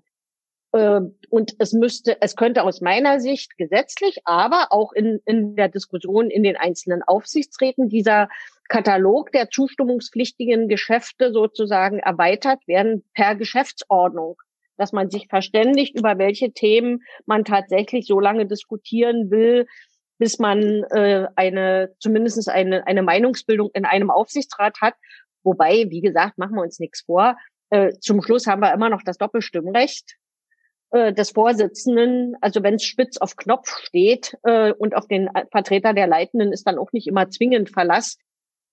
Ähm, 0.75 1.19
und 1.29 1.55
es 1.59 1.73
müsste, 1.73 2.21
es 2.21 2.37
könnte 2.37 2.63
aus 2.63 2.81
meiner 2.81 3.21
Sicht 3.21 3.57
gesetzlich, 3.59 4.21
aber 4.25 4.69
auch 4.71 4.93
in, 4.93 5.21
in 5.27 5.55
der 5.57 5.69
Diskussion 5.69 6.31
in 6.31 6.43
den 6.43 6.57
einzelnen 6.57 7.03
Aufsichtsräten 7.03 7.89
dieser 7.89 8.29
Katalog 8.69 9.33
der 9.33 9.51
zustimmungspflichtigen 9.51 10.69
Geschäfte 10.69 11.33
sozusagen 11.33 11.99
erweitert 11.99 12.67
werden 12.67 13.05
per 13.15 13.35
Geschäftsordnung. 13.35 14.37
dass 14.79 14.93
man 14.93 15.11
sich 15.11 15.29
verständigt, 15.29 15.97
über 15.97 16.19
welche 16.19 16.53
Themen 16.53 17.03
man 17.27 17.45
tatsächlich 17.45 18.07
so 18.07 18.19
lange 18.19 18.47
diskutieren 18.47 19.31
will, 19.31 19.67
bis 20.19 20.39
man 20.39 20.85
äh, 20.91 21.29
eine 21.37 21.95
zumindest 22.01 22.49
eine, 22.49 22.87
eine 22.87 23.03
Meinungsbildung 23.03 23.71
in 23.75 23.85
einem 23.85 24.11
Aufsichtsrat 24.11 24.81
hat. 24.81 24.95
Wobei, 25.45 25.87
wie 25.91 26.01
gesagt, 26.01 26.39
machen 26.39 26.57
wir 26.57 26.63
uns 26.63 26.81
nichts 26.81 27.03
vor. 27.03 27.37
Äh, 27.71 27.93
zum 28.01 28.23
Schluss 28.23 28.47
haben 28.47 28.63
wir 28.63 28.73
immer 28.73 28.89
noch 28.89 29.03
das 29.05 29.19
Doppelstimmrecht 29.19 30.17
äh, 30.93 31.13
des 31.13 31.31
Vorsitzenden. 31.31 32.37
Also 32.41 32.63
wenn 32.63 32.75
es 32.75 32.85
spitz 32.85 33.17
auf 33.17 33.37
Knopf 33.37 33.69
steht 33.85 34.37
äh, 34.45 34.73
und 34.73 34.95
auf 34.95 35.07
den 35.09 35.29
Vertreter 35.51 35.95
der 35.95 36.07
Leitenden 36.07 36.53
ist 36.53 36.67
dann 36.67 36.79
auch 36.79 36.93
nicht 36.93 37.07
immer 37.07 37.29
zwingend 37.31 37.71
Verlass. 37.71 38.19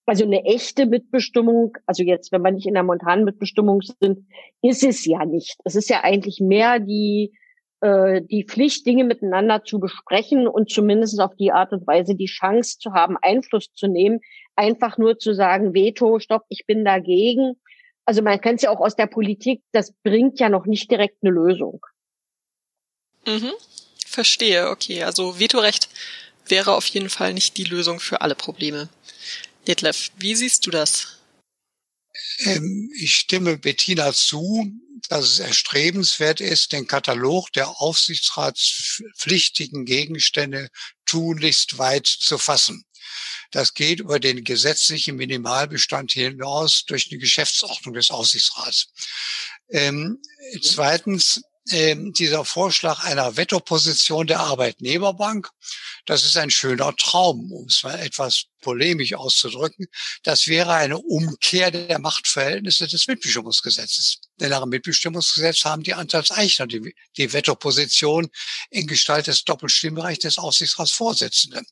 Also 0.05 0.25
eine 0.25 0.43
echte 0.43 0.85
Mitbestimmung, 0.85 1.77
also 1.85 2.03
jetzt, 2.03 2.31
wenn 2.31 2.41
wir 2.41 2.51
nicht 2.51 2.67
in 2.67 2.73
der 2.73 2.83
montanen 2.83 3.25
Mitbestimmung 3.25 3.81
sind, 3.81 4.27
ist 4.61 4.83
es 4.83 5.05
ja 5.05 5.23
nicht. 5.25 5.57
Es 5.63 5.75
ist 5.75 5.89
ja 5.89 6.03
eigentlich 6.03 6.39
mehr 6.39 6.79
die 6.79 7.31
äh, 7.81 8.21
die 8.21 8.43
Pflicht, 8.43 8.85
Dinge 8.85 9.05
miteinander 9.05 9.63
zu 9.63 9.79
besprechen 9.79 10.47
und 10.47 10.69
zumindest 10.69 11.21
auf 11.21 11.35
die 11.35 11.51
Art 11.51 11.71
und 11.71 11.87
Weise 11.87 12.15
die 12.15 12.25
Chance 12.25 12.77
zu 12.79 12.91
haben, 12.91 13.15
Einfluss 13.21 13.71
zu 13.73 13.87
nehmen. 13.87 14.19
Einfach 14.55 14.97
nur 14.97 15.17
zu 15.17 15.33
sagen, 15.33 15.73
Veto, 15.73 16.19
stopp, 16.19 16.43
ich 16.49 16.65
bin 16.65 16.83
dagegen. 16.83 17.53
Also 18.05 18.21
man 18.21 18.41
kennt 18.41 18.57
es 18.57 18.63
ja 18.63 18.71
auch 18.71 18.81
aus 18.81 18.95
der 18.95 19.07
Politik, 19.07 19.61
das 19.71 19.93
bringt 20.03 20.39
ja 20.39 20.49
noch 20.49 20.65
nicht 20.65 20.91
direkt 20.91 21.19
eine 21.21 21.31
Lösung. 21.31 21.79
Mhm. 23.25 23.51
Verstehe, 24.05 24.69
okay. 24.69 25.03
Also 25.03 25.39
Vetorecht 25.39 25.89
wäre 26.47 26.73
auf 26.73 26.85
jeden 26.87 27.09
Fall 27.09 27.33
nicht 27.33 27.57
die 27.57 27.63
Lösung 27.63 27.99
für 27.99 28.21
alle 28.21 28.35
Probleme. 28.35 28.89
Detlef, 29.67 30.11
wie 30.17 30.35
siehst 30.35 30.65
du 30.65 30.71
das? 30.71 31.19
Ähm, 32.39 32.91
ich 32.99 33.15
stimme 33.15 33.57
Bettina 33.57 34.13
zu, 34.13 34.71
dass 35.09 35.25
es 35.25 35.39
erstrebenswert 35.39 36.39
ist, 36.41 36.71
den 36.71 36.87
Katalog 36.87 37.51
der 37.53 37.81
aufsichtsratspflichtigen 37.81 39.85
Gegenstände 39.85 40.69
tunlichst 41.05 41.77
weit 41.77 42.07
zu 42.07 42.37
fassen. 42.37 42.85
Das 43.51 43.73
geht 43.73 43.99
über 43.99 44.19
den 44.19 44.43
gesetzlichen 44.43 45.15
Minimalbestand 45.15 46.11
hinaus 46.11 46.85
durch 46.85 47.09
eine 47.09 47.19
Geschäftsordnung 47.19 47.95
des 47.95 48.11
Aufsichtsrats. 48.11 48.89
Ähm, 49.69 50.19
mhm. 50.53 50.61
Zweitens, 50.61 51.41
ähm, 51.71 52.13
dieser 52.13 52.45
Vorschlag 52.45 53.03
einer 53.03 53.37
Wetterposition 53.37 54.27
der 54.27 54.39
Arbeitnehmerbank, 54.39 55.49
das 56.05 56.23
ist 56.23 56.37
ein 56.37 56.49
schöner 56.49 56.95
Traum, 56.95 57.51
um 57.51 57.65
es 57.65 57.83
mal 57.83 57.99
etwas 57.99 58.45
polemisch 58.61 59.13
auszudrücken. 59.13 59.87
Das 60.23 60.47
wäre 60.47 60.73
eine 60.73 60.97
Umkehr 60.97 61.71
der 61.71 61.99
Machtverhältnisse 61.99 62.87
des 62.87 63.07
Mitbestimmungsgesetzes. 63.07 64.21
Denn 64.39 64.49
nach 64.49 64.61
dem 64.61 64.69
Mitbestimmungsgesetz 64.69 65.65
haben 65.65 65.83
die 65.83 65.93
Anteilseigner 65.93 66.67
die, 66.67 66.95
die 67.17 67.33
Wetterposition 67.33 68.29
in 68.69 68.87
Gestalt 68.87 69.27
des 69.27 69.43
Doppelstimmrechts 69.43 70.23
des 70.23 70.37
Aufsichtsratsvorsitzenden. 70.37 71.65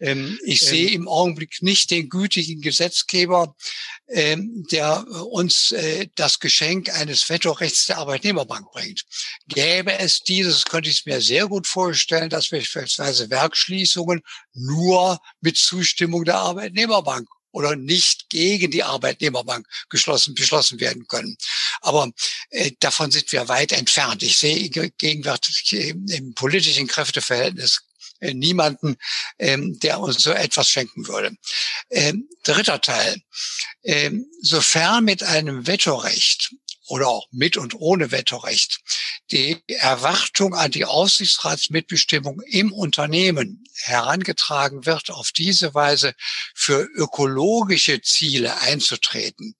Ähm, 0.00 0.38
ich 0.44 0.62
ähm, 0.62 0.68
sehe 0.68 0.90
im 0.90 1.08
Augenblick 1.08 1.62
nicht 1.62 1.90
den 1.90 2.08
gütigen 2.08 2.60
Gesetzgeber, 2.60 3.54
ähm, 4.08 4.64
der 4.70 5.06
uns 5.26 5.72
äh, 5.72 6.08
das 6.14 6.38
Geschenk 6.38 6.90
eines 6.90 7.28
Vetorechts 7.28 7.86
der 7.86 7.98
Arbeitnehmerbank 7.98 8.70
bringt. 8.72 9.04
Gäbe 9.48 9.98
es 9.98 10.20
dieses, 10.20 10.64
könnte 10.64 10.90
ich 10.90 11.00
es 11.00 11.06
mir 11.06 11.20
sehr 11.20 11.46
gut 11.46 11.66
vorstellen, 11.66 12.30
dass 12.30 12.48
beispielsweise 12.48 13.30
Werkschließungen 13.30 14.22
nur 14.54 15.18
mit 15.40 15.56
Zustimmung 15.56 16.24
der 16.24 16.36
Arbeitnehmerbank 16.36 17.28
oder 17.52 17.76
nicht 17.76 18.28
gegen 18.30 18.70
die 18.70 18.82
Arbeitnehmerbank 18.82 19.66
geschlossen, 19.88 20.34
beschlossen 20.34 20.80
werden 20.80 21.06
können. 21.06 21.36
Aber 21.80 22.10
äh, 22.50 22.72
davon 22.80 23.10
sind 23.10 23.30
wir 23.32 23.48
weit 23.48 23.72
entfernt. 23.72 24.22
Ich 24.22 24.38
sehe 24.38 24.68
gegenwärtig 24.68 25.72
im 25.72 26.34
politischen 26.34 26.88
Kräfteverhältnis 26.88 27.82
äh, 28.22 28.34
niemanden, 28.34 28.96
ähm, 29.38 29.78
der 29.80 29.98
uns 29.98 30.22
so 30.22 30.30
etwas 30.30 30.68
schenken 30.68 31.08
würde. 31.08 31.36
Ähm, 31.90 32.28
dritter 32.44 32.80
Teil. 32.80 33.20
Ähm, 33.82 34.26
sofern 34.40 35.04
mit 35.04 35.24
einem 35.24 35.66
Vetorecht 35.66 36.54
oder 36.92 37.08
auch 37.08 37.26
mit 37.30 37.56
und 37.56 37.74
ohne 37.74 38.10
Vetorecht 38.10 38.80
die 39.30 39.56
Erwartung 39.66 40.54
an 40.54 40.70
die 40.70 40.84
Aufsichtsratsmitbestimmung 40.84 42.42
im 42.42 42.70
Unternehmen 42.70 43.64
herangetragen 43.76 44.84
wird, 44.84 45.08
auf 45.08 45.32
diese 45.32 45.72
Weise 45.72 46.12
für 46.54 46.82
ökologische 46.82 48.02
Ziele 48.02 48.60
einzutreten, 48.60 49.54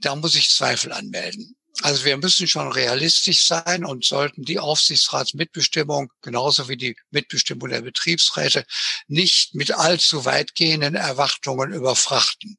da 0.00 0.16
muss 0.16 0.34
ich 0.34 0.50
Zweifel 0.50 0.92
anmelden. 0.92 1.56
Also 1.80 2.04
wir 2.04 2.18
müssen 2.18 2.46
schon 2.46 2.70
realistisch 2.70 3.46
sein 3.46 3.86
und 3.86 4.04
sollten 4.04 4.42
die 4.42 4.58
Aufsichtsratsmitbestimmung 4.58 6.12
genauso 6.20 6.68
wie 6.68 6.76
die 6.76 6.96
Mitbestimmung 7.10 7.70
der 7.70 7.80
Betriebsräte 7.80 8.66
nicht 9.08 9.54
mit 9.54 9.72
allzu 9.72 10.26
weitgehenden 10.26 10.94
Erwartungen 10.94 11.72
überfrachten. 11.72 12.58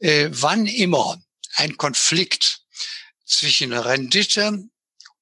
Äh, 0.00 0.30
wann 0.32 0.66
immer 0.66 1.20
ein 1.54 1.76
Konflikt 1.76 2.65
zwischen 3.26 3.72
Rendite 3.72 4.68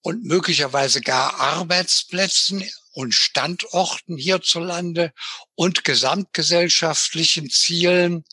und 0.03 0.25
möglicherweise 0.25 1.01
gar 1.01 1.41
Arbeitsplätzen 1.41 2.63
und 2.93 3.15
Standorten 3.15 4.17
hierzulande 4.17 5.13
und 5.55 5.83
gesamtgesellschaftlichen 5.83 7.51
Zielen, 7.51 8.25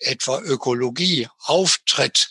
etwa 0.00 0.40
Ökologie, 0.40 1.28
auftritt, 1.38 2.30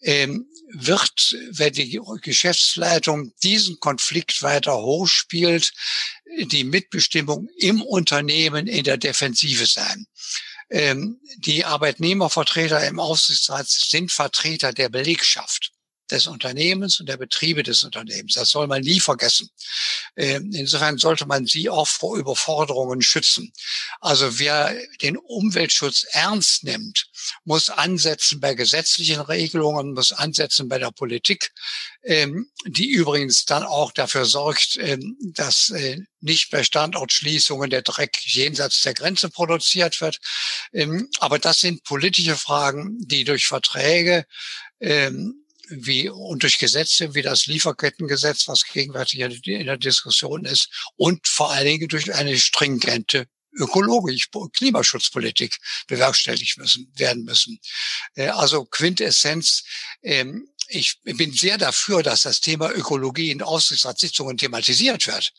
ähm, 0.00 0.46
wird, 0.74 1.36
wenn 1.50 1.72
die 1.74 2.00
Geschäftsleitung 2.22 3.34
diesen 3.42 3.78
Konflikt 3.78 4.42
weiter 4.42 4.76
hochspielt, 4.76 5.72
die 6.46 6.64
Mitbestimmung 6.64 7.48
im 7.58 7.82
Unternehmen 7.82 8.66
in 8.68 8.84
der 8.84 8.96
Defensive 8.96 9.66
sein. 9.66 10.06
Ähm, 10.70 11.20
die 11.36 11.66
Arbeitnehmervertreter 11.66 12.86
im 12.86 13.00
Aufsichtsrat 13.00 13.68
sind 13.68 14.10
Vertreter 14.10 14.72
der 14.72 14.88
Belegschaft 14.88 15.71
des 16.12 16.26
Unternehmens 16.26 17.00
und 17.00 17.08
der 17.08 17.16
Betriebe 17.16 17.62
des 17.62 17.82
Unternehmens. 17.82 18.34
Das 18.34 18.50
soll 18.50 18.66
man 18.66 18.82
nie 18.82 19.00
vergessen. 19.00 19.48
Ähm, 20.16 20.50
insofern 20.52 20.98
sollte 20.98 21.26
man 21.26 21.46
sie 21.46 21.68
auch 21.68 21.88
vor 21.88 22.16
Überforderungen 22.16 23.02
schützen. 23.02 23.52
Also 24.00 24.38
wer 24.38 24.76
den 25.00 25.16
Umweltschutz 25.16 26.04
ernst 26.10 26.64
nimmt, 26.64 27.06
muss 27.44 27.70
ansetzen 27.70 28.40
bei 28.40 28.54
gesetzlichen 28.54 29.20
Regelungen, 29.20 29.94
muss 29.94 30.12
ansetzen 30.12 30.68
bei 30.68 30.78
der 30.78 30.90
Politik, 30.90 31.50
ähm, 32.04 32.50
die 32.66 32.90
übrigens 32.90 33.44
dann 33.46 33.62
auch 33.62 33.92
dafür 33.92 34.26
sorgt, 34.26 34.76
ähm, 34.76 35.16
dass 35.34 35.70
äh, 35.70 35.98
nicht 36.20 36.50
bei 36.50 36.62
Standortschließungen 36.62 37.70
der 37.70 37.82
Dreck 37.82 38.18
jenseits 38.24 38.82
der 38.82 38.94
Grenze 38.94 39.28
produziert 39.28 40.00
wird. 40.00 40.18
Aber 41.18 41.40
das 41.40 41.58
sind 41.58 41.82
politische 41.82 42.36
Fragen, 42.36 42.96
die 43.00 43.24
durch 43.24 43.46
Verträge 43.46 44.24
wie 45.72 46.08
und 46.08 46.42
durch 46.42 46.58
Gesetze 46.58 47.14
wie 47.14 47.22
das 47.22 47.46
Lieferkettengesetz, 47.46 48.48
was 48.48 48.64
gegenwärtig 48.64 49.20
in 49.20 49.66
der 49.66 49.76
Diskussion 49.76 50.44
ist, 50.44 50.68
und 50.96 51.26
vor 51.26 51.50
allen 51.50 51.66
Dingen 51.66 51.88
durch 51.88 52.14
eine 52.14 52.36
stringente 52.38 53.26
ökologisch 53.52 54.28
Klimaschutzpolitik 54.54 55.58
bewerkstelligt 55.86 56.58
müssen 56.58 56.92
werden 56.96 57.24
müssen. 57.24 57.58
Äh, 58.14 58.28
also 58.28 58.64
Quintessenz 58.64 59.64
ähm, 60.02 60.48
ich 60.68 61.00
bin 61.02 61.32
sehr 61.32 61.58
dafür, 61.58 62.02
dass 62.02 62.22
das 62.22 62.40
Thema 62.40 62.70
Ökologie 62.72 63.30
in 63.30 63.42
Aufsichtsratssitzungen 63.42 64.36
thematisiert 64.38 65.06
wird. 65.06 65.32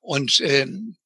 Und 0.00 0.40
ähm, 0.40 0.96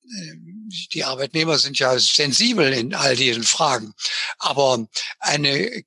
die 0.92 1.04
Arbeitnehmer 1.04 1.58
sind 1.58 1.78
ja 1.78 1.98
sensibel 1.98 2.72
in 2.72 2.94
all 2.94 3.16
diesen 3.16 3.42
Fragen. 3.42 3.94
Aber 4.38 4.86
eine 5.18 5.84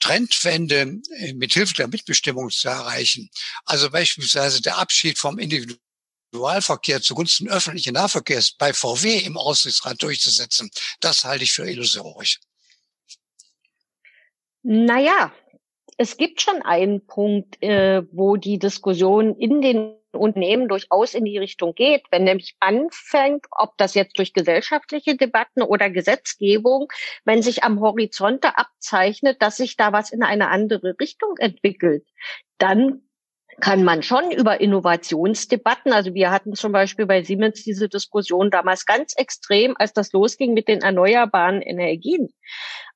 Trendwende 0.00 1.00
äh, 1.16 1.32
mit 1.34 1.52
Hilfe 1.52 1.74
der 1.74 1.88
Mitbestimmung 1.88 2.50
zu 2.50 2.68
erreichen, 2.68 3.30
also 3.64 3.90
beispielsweise 3.90 4.60
der 4.60 4.78
Abschied 4.78 5.18
vom 5.18 5.38
Individualverkehr 6.30 7.00
zugunsten 7.00 7.48
öffentlichen 7.48 7.94
Nahverkehrs 7.94 8.52
bei 8.52 8.72
VW 8.72 9.18
im 9.18 9.36
Aufsichtsrat 9.36 10.02
durchzusetzen, 10.02 10.70
das 11.00 11.24
halte 11.24 11.44
ich 11.44 11.52
für 11.52 11.68
illusorisch. 11.68 12.40
Naja, 14.62 15.32
es 15.96 16.16
gibt 16.16 16.42
schon 16.42 16.60
einen 16.62 17.06
Punkt, 17.06 17.62
äh, 17.62 18.02
wo 18.12 18.36
die 18.36 18.58
Diskussion 18.58 19.36
in 19.36 19.62
den 19.62 19.94
Unternehmen 20.12 20.68
durchaus 20.68 21.14
in 21.14 21.24
die 21.24 21.38
Richtung 21.38 21.74
geht, 21.74 22.04
wenn 22.10 22.24
nämlich 22.24 22.56
anfängt, 22.60 23.46
ob 23.50 23.76
das 23.78 23.94
jetzt 23.94 24.18
durch 24.18 24.32
gesellschaftliche 24.32 25.16
Debatten 25.16 25.62
oder 25.62 25.90
Gesetzgebung, 25.90 26.90
wenn 27.24 27.42
sich 27.42 27.62
am 27.64 27.80
Horizonte 27.80 28.56
abzeichnet, 28.56 29.40
dass 29.40 29.56
sich 29.56 29.76
da 29.76 29.92
was 29.92 30.10
in 30.10 30.22
eine 30.22 30.48
andere 30.48 30.96
Richtung 31.00 31.36
entwickelt, 31.38 32.06
dann 32.58 33.07
kann 33.60 33.82
man 33.84 34.02
schon 34.02 34.30
über 34.30 34.60
Innovationsdebatten, 34.60 35.92
also 35.92 36.14
wir 36.14 36.30
hatten 36.30 36.54
zum 36.54 36.72
Beispiel 36.72 37.06
bei 37.06 37.22
Siemens 37.22 37.64
diese 37.64 37.88
Diskussion 37.88 38.50
damals 38.50 38.86
ganz 38.86 39.14
extrem, 39.16 39.74
als 39.78 39.92
das 39.92 40.12
losging 40.12 40.54
mit 40.54 40.68
den 40.68 40.80
erneuerbaren 40.80 41.60
Energien. 41.62 42.28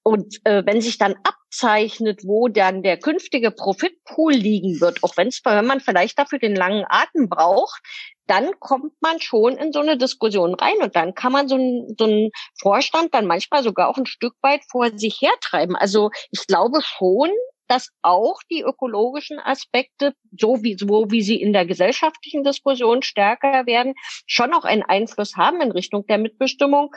Und 0.05 0.40
äh, 0.44 0.64
wenn 0.66 0.81
sich 0.81 0.98
dann 0.98 1.14
abzeichnet, 1.22 2.22
wo 2.25 2.48
dann 2.48 2.83
der 2.83 2.96
künftige 2.96 3.51
Profitpool 3.51 4.33
liegen 4.33 4.81
wird, 4.81 5.03
auch 5.03 5.16
wenn's, 5.16 5.40
wenn 5.44 5.66
man 5.66 5.81
vielleicht 5.81 6.18
dafür 6.18 6.38
den 6.38 6.57
langen 6.57 6.85
Atem 6.88 7.29
braucht, 7.29 7.81
dann 8.27 8.59
kommt 8.61 8.94
man 9.01 9.20
schon 9.20 9.57
in 9.57 9.72
so 9.72 9.81
eine 9.81 9.96
Diskussion 9.96 10.55
rein 10.55 10.77
und 10.81 10.96
dann 10.96 11.14
kann 11.14 11.33
man 11.33 11.48
so 11.48 11.57
einen 11.57 11.94
so 11.98 12.05
einen 12.05 12.31
Vorstand 12.59 13.14
dann 13.14 13.27
manchmal 13.27 13.62
sogar 13.62 13.88
auch 13.88 13.98
ein 13.98 14.07
Stück 14.07 14.35
weit 14.42 14.62
vor 14.70 14.90
sich 14.96 15.20
hertreiben. 15.20 15.77
Also 15.77 16.11
ich 16.31 16.46
glaube 16.46 16.81
schon, 16.83 17.31
dass 17.73 17.89
auch 18.03 18.43
die 18.51 18.61
ökologischen 18.61 19.39
Aspekte, 19.39 20.13
so 20.39 20.63
wie, 20.63 20.77
so 20.79 21.11
wie 21.11 21.23
sie 21.23 21.41
in 21.41 21.55
der 21.55 21.65
gesellschaftlichen 21.65 22.45
Diskussion 22.45 23.01
stärker 23.01 23.65
werden, 23.65 23.95
schon 24.27 24.53
auch 24.53 24.65
einen 24.65 24.83
Einfluss 24.83 25.37
haben 25.37 25.63
in 25.63 25.73
Richtung 25.73 26.07
der 26.07 26.19
Mitbestimmung. 26.19 26.95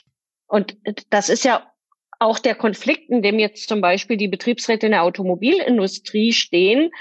Und 0.47 0.77
das 1.09 1.29
ist 1.29 1.45
ja 1.45 1.65
auch 2.19 2.39
der 2.39 2.55
Konflikt, 2.55 3.09
in 3.09 3.21
dem 3.21 3.39
jetzt 3.39 3.67
zum 3.67 3.81
Beispiel 3.81 4.17
die 4.17 4.27
Betriebsräte 4.27 4.87
in 4.87 4.91
der 4.93 5.03
Automobilindustrie 5.03 6.33
stehen, 6.33 6.91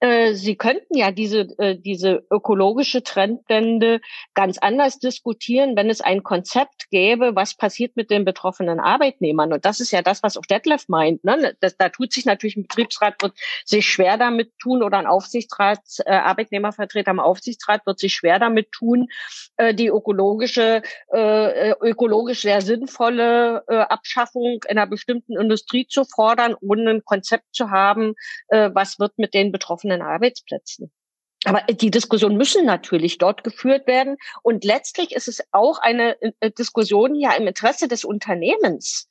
äh, 0.00 0.32
sie 0.32 0.56
könnten 0.56 0.96
ja 0.96 1.10
diese, 1.10 1.40
äh, 1.58 1.76
diese 1.76 2.24
ökologische 2.30 3.02
Trendwende 3.02 4.00
ganz 4.34 4.58
anders 4.58 4.98
diskutieren, 4.98 5.76
wenn 5.76 5.90
es 5.90 6.00
ein 6.00 6.22
Konzept 6.22 6.88
gäbe, 6.90 7.36
was 7.36 7.54
passiert 7.54 7.96
mit 7.96 8.10
den 8.10 8.24
betroffenen 8.24 8.80
Arbeitnehmern. 8.80 9.52
Und 9.52 9.64
das 9.64 9.80
ist 9.80 9.90
ja 9.90 10.00
das, 10.00 10.22
was 10.22 10.36
auch 10.36 10.46
Detlef 10.46 10.88
meint. 10.88 11.22
Ne? 11.24 11.54
Das, 11.60 11.76
da 11.76 11.90
tut 11.90 12.12
sich 12.12 12.24
natürlich 12.24 12.56
ein 12.56 12.62
Betriebsrat 12.62 13.20
wird 13.20 13.34
sich 13.64 13.86
schwer 13.86 14.16
damit 14.16 14.52
tun 14.58 14.82
oder 14.82 14.98
ein 14.98 15.06
Aufsichtsrat, 15.06 15.80
äh, 16.06 16.12
Arbeitnehmervertreter 16.12 17.10
am 17.10 17.20
Aufsichtsrat 17.20 17.84
wird 17.84 17.98
sich 17.98 18.14
schwer 18.14 18.38
damit 18.38 18.72
tun, 18.72 19.08
äh, 19.56 19.74
die 19.74 19.88
ökologische, 19.88 20.82
äh, 21.12 21.70
ökologisch 21.80 22.40
sehr 22.40 22.62
sinnvolle 22.62 23.64
äh, 23.68 23.76
Abschaffung 23.76 24.59
in 24.66 24.78
einer 24.78 24.86
bestimmten 24.86 25.38
Industrie 25.38 25.86
zu 25.86 26.04
fordern, 26.04 26.54
ohne 26.60 26.90
ein 26.90 27.04
Konzept 27.04 27.54
zu 27.54 27.70
haben, 27.70 28.14
äh, 28.48 28.70
was 28.72 28.98
wird 28.98 29.18
mit 29.18 29.34
den 29.34 29.52
betroffenen 29.52 30.02
Arbeitsplätzen. 30.02 30.92
Aber 31.44 31.62
die 31.62 31.90
Diskussionen 31.90 32.36
müssen 32.36 32.66
natürlich 32.66 33.18
dort 33.18 33.44
geführt 33.44 33.86
werden. 33.86 34.16
Und 34.42 34.64
letztlich 34.64 35.12
ist 35.12 35.28
es 35.28 35.42
auch 35.52 35.78
eine 35.78 36.20
äh, 36.20 36.50
Diskussion 36.50 37.14
ja 37.14 37.32
im 37.32 37.46
Interesse 37.46 37.88
des 37.88 38.04
Unternehmens. 38.04 39.08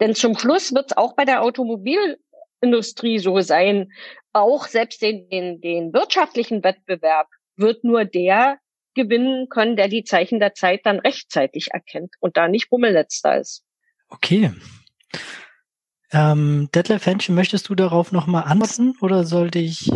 Denn 0.00 0.14
zum 0.14 0.38
Schluss 0.38 0.74
wird 0.74 0.90
es 0.90 0.96
auch 0.96 1.14
bei 1.14 1.24
der 1.24 1.42
Automobilindustrie 1.42 3.18
so 3.18 3.40
sein, 3.40 3.92
auch 4.32 4.66
selbst 4.66 5.02
den, 5.02 5.28
den, 5.28 5.60
den 5.60 5.92
wirtschaftlichen 5.92 6.62
Wettbewerb 6.62 7.28
wird 7.56 7.84
nur 7.84 8.04
der 8.04 8.58
gewinnen 8.94 9.48
können, 9.48 9.76
der 9.76 9.88
die 9.88 10.04
Zeichen 10.04 10.40
der 10.40 10.54
Zeit 10.54 10.80
dann 10.84 10.98
rechtzeitig 10.98 11.68
erkennt 11.72 12.14
und 12.20 12.36
da 12.36 12.48
nicht 12.48 12.70
Bummelletzter 12.70 13.38
ist. 13.38 13.62
Okay, 14.08 14.52
ähm, 16.12 16.68
Detlef 16.74 17.06
Henschen, 17.06 17.34
möchtest 17.34 17.68
du 17.68 17.74
darauf 17.74 18.12
nochmal 18.12 18.44
antworten 18.44 18.94
oder 19.00 19.24
sollte 19.24 19.58
ich 19.58 19.90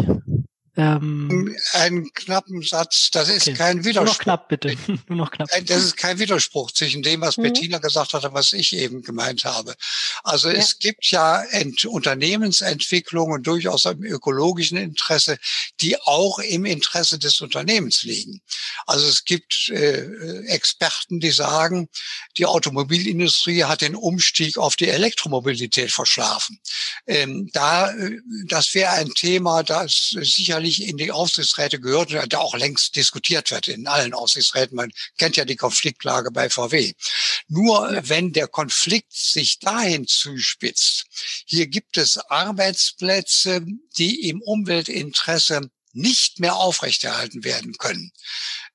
ähm, 0.77 1.57
Einen 1.73 2.13
knappen 2.13 2.63
Satz, 2.63 3.11
das 3.11 3.29
ist 3.29 3.49
okay. 3.49 3.57
kein 3.57 3.85
Widerspruch. 3.85 4.05
Nur 4.05 4.05
noch 4.05 4.19
knapp, 4.19 4.49
bitte. 4.49 4.77
Nur 5.09 5.19
noch 5.19 5.31
knapp. 5.31 5.49
Das 5.67 5.85
ist 5.85 5.97
kein 5.97 6.19
Widerspruch 6.19 6.71
zwischen 6.71 7.03
dem, 7.03 7.21
was 7.21 7.37
mhm. 7.37 7.43
Bettina 7.43 7.79
gesagt 7.79 8.15
hat 8.15 8.25
und 8.25 8.35
was 8.35 8.53
ich 8.53 8.75
eben 8.75 9.03
gemeint 9.03 9.45
habe. 9.45 9.75
Also 10.23 10.49
ja. 10.49 10.55
es 10.55 10.79
gibt 10.79 11.07
ja 11.07 11.43
Ent 11.43 11.85
Unternehmensentwicklungen 11.85 13.43
durchaus 13.43 13.85
im 13.85 14.05
ökologischen 14.05 14.79
Interesse, 14.79 15.39
die 15.81 16.01
auch 16.01 16.39
im 16.39 16.65
Interesse 16.65 17.19
des 17.19 17.41
Unternehmens 17.41 18.05
liegen. 18.05 18.41
Also 18.87 19.07
es 19.09 19.25
gibt 19.25 19.71
äh, 19.71 20.45
Experten, 20.47 21.21
die 21.21 21.33
sagen, 21.33 21.89
die 22.39 22.47
Automobilindustrie 22.47 23.65
hat 23.65 23.81
den 23.81 23.97
Umstieg 23.97 24.57
auf 24.57 24.77
die 24.77 24.89
Elektromobilität 24.89 25.91
verschlafen. 25.91 26.61
Ähm, 27.07 27.51
da, 27.53 27.91
äh, 27.91 28.19
das 28.47 28.73
wäre 28.75 28.93
ein 28.93 29.11
Thema, 29.11 29.63
das 29.63 30.11
sicherlich 30.21 30.60
sicherlich 30.61 30.88
in 30.88 30.96
die 30.96 31.11
Aufsichtsräte 31.11 31.81
gehört 31.81 32.12
und 32.12 32.33
da 32.33 32.38
auch 32.38 32.55
längst 32.55 32.96
diskutiert 32.96 33.51
wird 33.51 33.68
in 33.68 33.87
allen 33.87 34.14
Aufsichtsräten. 34.14 34.77
Man 34.77 34.92
kennt 35.18 35.37
ja 35.37 35.44
die 35.44 35.57
Konfliktlage 35.57 36.31
bei 36.31 36.51
VW. 36.51 36.92
Nur 37.49 38.01
wenn 38.05 38.33
der 38.33 38.49
Konflikt 38.49 39.12
sich 39.12 39.59
dahin 39.59 40.07
zuspitzt, 40.07 41.07
hier 41.46 41.66
gibt 41.66 41.96
es 41.96 42.18
Arbeitsplätze, 42.18 43.64
die 43.96 44.29
im 44.29 44.42
Umweltinteresse 44.42 45.70
nicht 45.92 46.38
mehr 46.38 46.55
aufrechterhalten 46.55 47.42
werden 47.42 47.73
können. 47.77 48.12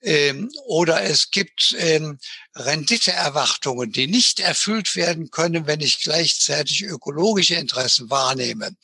Ähm, 0.02 0.52
oder 0.66 1.04
es 1.04 1.32
gibt 1.32 1.74
ähm, 1.80 2.20
Renditeerwartungen, 2.56 3.92
die 3.92 4.08
nicht 4.08 4.40
erfüllt 4.40 4.96
werden 4.96 5.32
können, 5.32 5.66
wenn 5.66 5.80
ich 5.80 6.02
gleichzeitig 6.02 6.84
ökologische 6.84 7.56
Interessen 7.56 8.10
wahrnehme. 8.10 8.76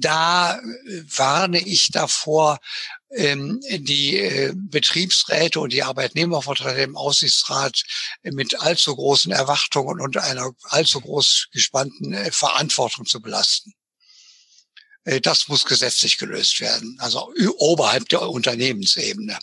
Da 0.00 0.58
äh, 0.58 1.02
warne 1.16 1.60
ich 1.60 1.90
davor, 1.90 2.58
ähm, 3.10 3.60
die 3.68 4.16
äh, 4.16 4.52
Betriebsräte 4.54 5.58
und 5.60 5.72
die 5.72 5.82
Arbeitnehmervertreter 5.82 6.82
im 6.82 6.96
Aussichtsrat 6.96 7.82
mit 8.22 8.60
allzu 8.60 8.94
großen 8.94 9.32
Erwartungen 9.32 10.00
und 10.00 10.16
einer 10.16 10.52
allzu 10.64 11.00
groß 11.00 11.48
gespannten 11.52 12.12
äh, 12.12 12.30
Verantwortung 12.30 13.06
zu 13.06 13.20
belasten. 13.20 13.74
Das 15.22 15.48
muss 15.48 15.64
gesetzlich 15.64 16.18
gelöst 16.18 16.60
werden, 16.60 16.98
also 17.00 17.32
oberhalb 17.56 18.10
der 18.10 18.28
Unternehmensebene. 18.28 19.38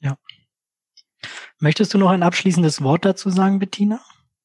Ja. 0.00 0.16
Möchtest 1.58 1.92
du 1.92 1.98
noch 1.98 2.08
ein 2.08 2.22
abschließendes 2.22 2.80
Wort 2.80 3.04
dazu 3.04 3.28
sagen, 3.28 3.58
Bettina? 3.58 4.02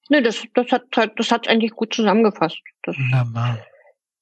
Nee, 0.10 0.22
das, 0.22 0.44
das 0.56 0.70
hat 0.72 0.84
das 1.16 1.32
hat 1.32 1.48
eigentlich 1.48 1.72
gut 1.72 1.94
zusammengefasst. 1.94 2.60
Das 2.84 2.98
Wunderbar. 2.98 3.66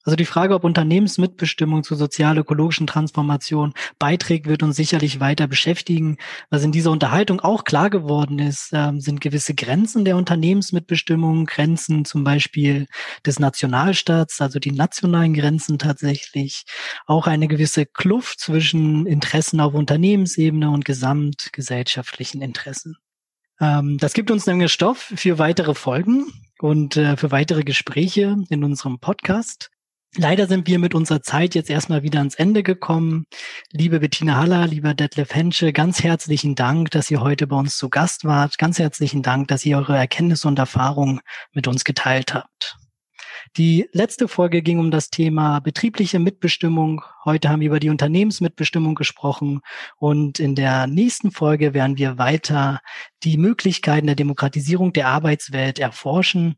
Also 0.08 0.16
die 0.16 0.26
Frage, 0.26 0.56
ob 0.56 0.64
Unternehmensmitbestimmung 0.64 1.84
zur 1.84 1.98
sozial-ökologischen 1.98 2.88
Transformation 2.88 3.74
beiträgt, 4.00 4.48
wird 4.48 4.64
uns 4.64 4.78
sicherlich 4.78 5.20
weiter 5.20 5.48
beschäftigen. 5.48 6.16
Was 6.50 6.64
in 6.64 6.72
dieser 6.72 6.92
Unterhaltung 6.92 7.42
auch 7.42 7.66
klar 7.66 7.90
geworden 7.90 8.40
ist, 8.40 8.70
ähm, 8.72 9.02
sind 9.02 9.20
gewisse 9.20 9.54
Grenzen 9.54 10.06
der 10.06 10.16
Unternehmensmitbestimmung, 10.16 11.46
Grenzen 11.46 12.06
zum 12.06 12.24
Beispiel 12.24 12.88
des 13.26 13.40
Nationalstaats, 13.40 14.40
also 14.40 14.60
die 14.60 14.72
nationalen 14.72 15.34
Grenzen 15.34 15.78
tatsächlich, 15.78 16.64
auch 17.06 17.28
eine 17.28 17.50
gewisse 17.50 17.86
Kluft 17.86 18.40
zwischen 18.40 19.08
Interessen 19.08 19.60
auf 19.60 19.74
Unternehmensebene 19.74 20.72
und 20.72 20.86
gesamtgesellschaftlichen 20.86 22.42
Interessen. 22.42 22.96
Ähm, 23.60 23.98
das 23.98 24.14
gibt 24.14 24.32
uns 24.32 24.46
nämlich 24.46 24.72
Stoff 24.72 25.12
für 25.18 25.38
weitere 25.38 25.76
Folgen 25.76 26.32
und 26.60 26.96
äh, 26.96 27.18
für 27.18 27.32
weitere 27.32 27.66
Gespräche 27.66 28.38
in 28.48 28.64
unserem 28.64 29.00
Podcast. 29.00 29.70
Leider 30.20 30.48
sind 30.48 30.66
wir 30.66 30.80
mit 30.80 30.96
unserer 30.96 31.22
Zeit 31.22 31.54
jetzt 31.54 31.70
erstmal 31.70 32.02
wieder 32.02 32.18
ans 32.18 32.34
Ende 32.34 32.64
gekommen. 32.64 33.28
Liebe 33.72 34.00
Bettina 34.00 34.38
Haller, 34.38 34.66
lieber 34.66 34.96
Detlef 34.96 35.36
Hensche, 35.36 35.72
ganz 35.74 36.02
herzlichen 36.02 36.56
Dank, 36.56 36.90
dass 36.90 37.12
ihr 37.12 37.22
heute 37.22 37.46
bei 37.46 37.56
uns 37.56 37.78
zu 37.78 37.88
Gast 37.88 38.26
wart. 38.26 38.58
Ganz 38.58 38.80
herzlichen 38.80 39.22
Dank, 39.22 39.48
dass 39.48 39.64
ihr 39.64 39.78
eure 39.78 39.96
Erkenntnisse 39.96 40.48
und 40.48 40.58
Erfahrungen 40.58 41.20
mit 41.54 41.68
uns 41.68 41.84
geteilt 41.84 42.34
habt. 42.34 42.78
Die 43.58 43.88
letzte 43.92 44.28
Folge 44.28 44.64
ging 44.64 44.80
um 44.80 44.90
das 44.90 45.12
Thema 45.12 45.60
betriebliche 45.60 46.18
Mitbestimmung. 46.18 47.04
Heute 47.24 47.50
haben 47.50 47.60
wir 47.60 47.68
über 47.68 47.80
die 47.80 47.92
Unternehmensmitbestimmung 47.92 48.96
gesprochen 48.96 49.62
und 49.98 50.40
in 50.40 50.56
der 50.56 50.88
nächsten 50.88 51.30
Folge 51.30 51.76
werden 51.76 52.00
wir 52.00 52.18
weiter 52.18 52.82
die 53.22 53.38
Möglichkeiten 53.38 54.08
der 54.08 54.16
Demokratisierung 54.16 54.94
der 54.94 55.10
Arbeitswelt 55.10 55.78
erforschen 55.78 56.56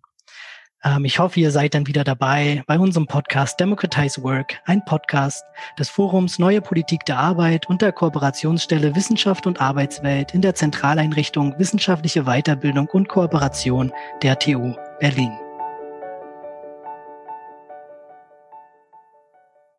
ich 1.04 1.20
hoffe, 1.20 1.40
ihr 1.40 1.52
seid 1.52 1.74
dann 1.74 1.88
wieder 1.88 2.04
dabei 2.04 2.64
bei 2.66 2.80
unserem 2.80 3.06
Podcast 3.06 3.60
Democratize 3.60 4.24
Work, 4.24 4.62
ein 4.66 4.84
Podcast 4.86 5.44
des 5.78 5.90
Forums 5.90 6.40
Neue 6.40 6.62
Politik 6.62 7.06
der 7.06 7.18
Arbeit 7.18 7.68
und 7.68 7.82
der 7.82 7.92
Kooperationsstelle 7.92 8.96
Wissenschaft 8.96 9.46
und 9.46 9.60
Arbeitswelt 9.60 10.34
in 10.34 10.42
der 10.42 10.56
Zentraleinrichtung 10.56 11.58
Wissenschaftliche 11.58 12.24
Weiterbildung 12.24 12.88
und 12.88 13.10
Kooperation 13.10 13.92
der 14.24 14.40
TU 14.40 14.74
Berlin. 15.00 15.32